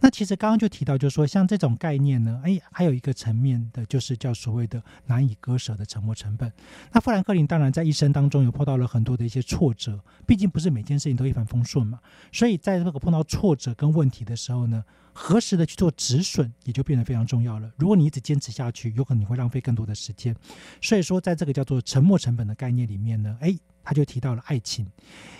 [0.00, 6.52] 那其实刚刚就提到，就是说像这种概念呢，哎，还有一个层面的，就是叫所谓的难以割舍的沉没成本。
[6.92, 11.98] 那富兰克林当然在一生当中有碰到了很多的一些挫折，毕竟不是每件事情都一帆风顺嘛。
[12.32, 14.84] 所以在这个碰到挫折跟问题的时候呢，
[15.20, 17.68] 何时的去做止损也就变得非常重要了。
[17.76, 20.34] 如果你一直坚持下去，有可能你会浪费更多的时间。
[20.80, 23.58] 所以说，在这个叫做沉没成本的概念里面呢，哎。
[23.88, 24.86] 他就提到了爱情。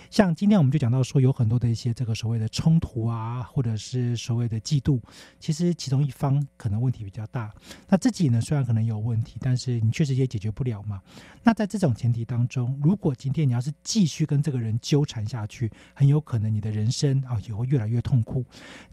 [0.09, 4.99] 像今天我们就讲到说，有很多的一些这个所谓的冲突啊，或者是所谓的嫉妒，
[5.39, 7.53] 其实其中一方可能问题比较大，
[7.87, 10.99] 那自己呢虽然可能有问题，但是你确实也解决不了嘛。
[11.43, 18.43] 那在这种前提当中，如果今天你要是继续跟这个人纠缠下去，很有可能你的人生啊也会越来越痛苦。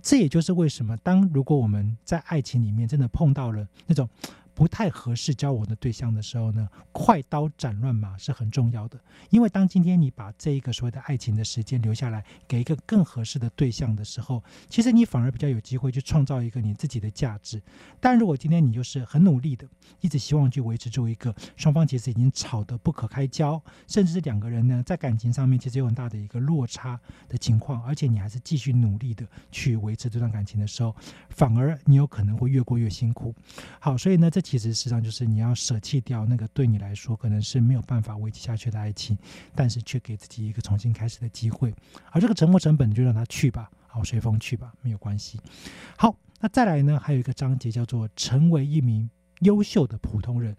[0.02, 4.06] 这也就是为什么，当如果我们在爱情里面真的碰到了那种。
[4.56, 8.98] 不太合适交往的对象的时候呢，快刀斩乱麻是很重要的。
[9.28, 17.60] 因为当今天你把这一个所谓的爱情的时间留下来，给一个更合适的对象的时候，其实你反而比较有机会去创造一个你自己的价值。
[18.00, 19.68] 但如果今天你就是很努力的，
[20.00, 26.98] 一直希望去维持住一个双方其实已经吵得不可开交，甚至是两个人呢在感情上面其实有很大的一个落差
[27.28, 30.96] 的情况，而且你还是继续努力的去维持这段感情的时候，
[31.28, 33.34] 反而你有可能会越过越辛苦。
[33.78, 34.45] 好，所以呢这。
[34.46, 39.18] 其实实际上就是你要舍弃掉那个对你来说可能是没有办法维持下去的爱情，
[39.56, 41.74] 但是却给自己一个重新开始的机会。
[42.12, 45.40] 而这个沉没成本就让他去吧，好随风去吧，没有关系。
[45.96, 50.56] 好，那再来呢，还有一个章节叫做“成为一名优秀的普通人”。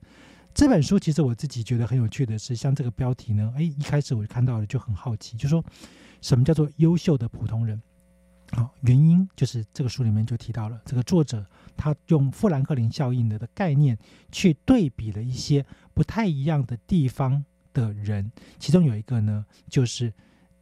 [0.53, 5.63] 这本书其实我自己觉得很有趣的是，像这个标题呢，哎，一开始我就看到了就很好奇，就说
[6.21, 7.81] 什么叫做优秀的普通人？
[8.51, 11.45] 好，原因就是这个书里面就提到了，这个作者
[11.77, 13.97] 他用富兰克林效应的的概念
[14.31, 20.11] 去对比了一些不太一样的地方的人，其中有一个呢，就是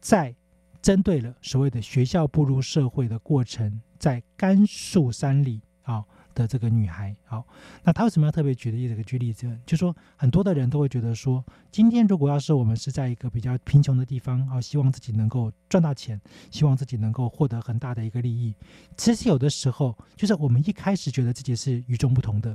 [0.00, 0.34] 在
[0.80, 6.04] 针对了所谓的学校步入社会的过程，在甘肃山里啊。
[6.36, 7.44] 的这个女孩，好，
[7.82, 9.58] 那她为什么要特别举例这个举例子？
[9.64, 16.20] 就说很多的人都会觉得说，今天如果要是我们是在一个比较贫穷的地方，啊，希望自己能够赚到钱，
[16.50, 18.54] 希望自己能够获得很大的一个利益。
[18.98, 22.54] 其实有的时候，就是我们一开始觉得自己是与众不同的，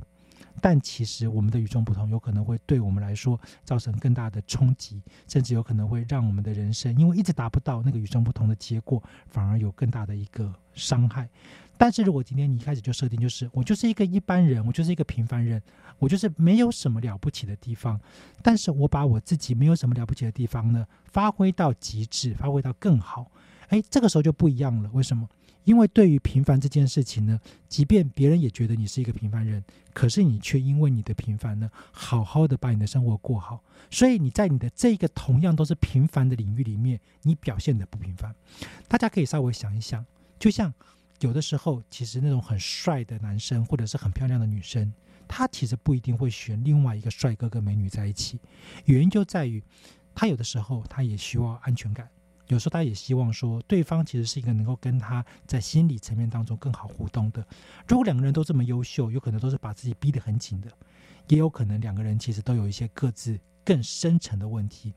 [0.61, 11.27] 但其实我们的与众不同有可能会对我们来说造成更大的冲击，甚至有可能会让我们的人生因为一直达不到那个与众不同的结果，反而有更大的一个伤害。
[11.81, 15.59] 但是如果今天你一开始就设定就是我就是一个一般人，我就是一个平凡人，
[15.97, 17.99] 我就是没有什么了不起的地方，
[18.43, 23.31] 但是我把我自己没有什么了不起的地方呢发挥到极致，发挥到更好，
[23.69, 24.91] 哎，这个时候就不一样了。
[24.93, 25.27] 为什么？
[25.63, 33.59] 因为对于平凡这件事情呢，即便别人也觉得你是一个平凡人，可是你却因为你的平凡呢，好好的把你的生活过好，
[33.89, 38.35] 所以你在你的这个同样都是平凡的领域里面，你表现的不平凡。
[38.87, 40.05] 大家可以稍微想一想，
[40.37, 40.71] 就像。
[41.21, 44.91] 有的时候，其实那种很帅的男生，或者是很漂亮的女生，
[45.27, 48.39] 他其实不一定会选另外一个帅哥跟美女在一起。
[48.85, 49.63] 原因就在于，
[50.15, 52.09] 他有的时候他也需要安全感，
[52.47, 57.45] 有时候他也希望说，对方其实是一个能够跟他在心理层面当中更好互动的。
[57.87, 60.71] 如果两个人都这么优秀，有可能都是把自己逼得很紧的，
[61.27, 64.91] 也有可能两个人其实都有一些各自更深层的问题。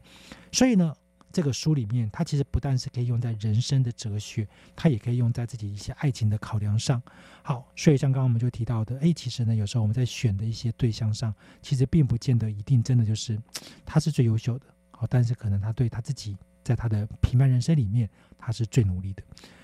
[0.50, 0.94] 所以呢。
[1.34, 7.02] 这个书里面，它其实不但是可以用在人生的哲学，它也可以用在自己一些爱情的考量上。
[7.42, 13.36] 好，所以像刚刚我们就提到的，哎，其实呢，有时候我们在选的一些对象上，其实并不见得一定真的就是
[13.84, 14.66] 他是最优秀的。
[14.92, 18.08] 好，但是可能他对他自己在他的平凡人生里面，
[18.38, 19.22] 他是最努力的。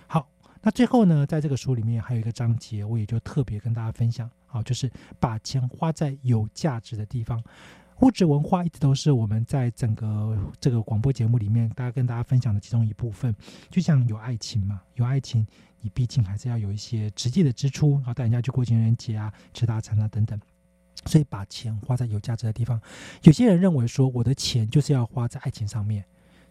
[0.08, 0.28] 好，
[0.60, 4.90] 那最后呢，在这个书里面还有一个章节，我也就特别跟大家分享，好，就是
[5.20, 7.40] 把钱花在有价值的地方。
[8.00, 13.34] 物质文化一直都是我们在整个这个广播节目里面，大家跟大家分享的其中一部分。
[13.70, 15.46] 就像有爱情嘛，有爱情，
[15.80, 20.38] 你毕竟还是要有一些实际的支出，然后带人家去过情人节啊、吃大餐啊等等。
[21.06, 22.80] 所以把钱花在有价值的地方。
[23.22, 26.04] 有些人认为说，我的钱就是要花在爱情上面，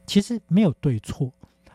[0.05, 1.31] 其实没有对错，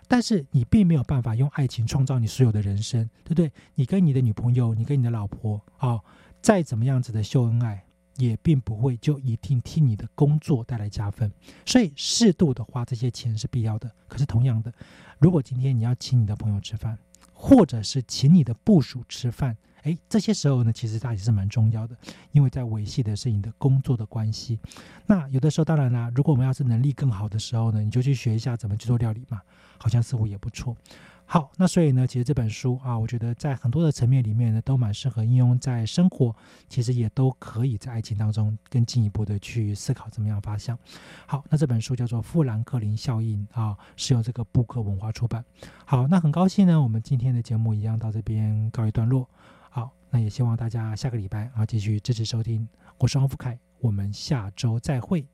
[0.09, 3.53] 但是你并没有办法用爱情创造你所有的人生，对不对？
[3.75, 6.01] 你跟你的女朋友，你跟你的老婆啊，
[6.41, 7.84] 再怎么样子的秀恩爱。
[8.17, 11.31] 也并不会就一定替你的工作带来加分，
[11.67, 13.91] 所以适度的花这些钱是必要的。
[14.07, 14.73] 可是同样的，
[15.19, 16.99] 如果今天你要请你的朋友吃饭，
[17.33, 21.97] 或者是请你的部属吃饭，诶，这些时候呢，其实它也是蛮重要的，
[22.33, 24.59] 因为在维系的是你的工作的关系。
[25.07, 29.43] 那有的时候，当然啦，如果我们要是能力更好的时候呢，你就去学一下怎么去做料理嘛，
[29.77, 30.77] 好像似乎也不错。
[31.27, 36.35] 好，那所以呢，其实这本书啊，我觉得在很多的层面里面呢，都蛮适合应用在生活，
[36.69, 40.79] 其实也都可以在爱情当中更进一步的去思考怎么样发想。
[41.27, 45.45] 好，那这本书叫做《富兰克林效应》啊，是由这个布克文化出版。
[45.85, 49.29] 好，那很高兴呢，我们今天的节目一样到这边告一段落。
[49.71, 52.69] 好，那也希望大家下个礼拜啊继续支持收听，
[52.99, 55.27] 我是王富凯，我们下周再会。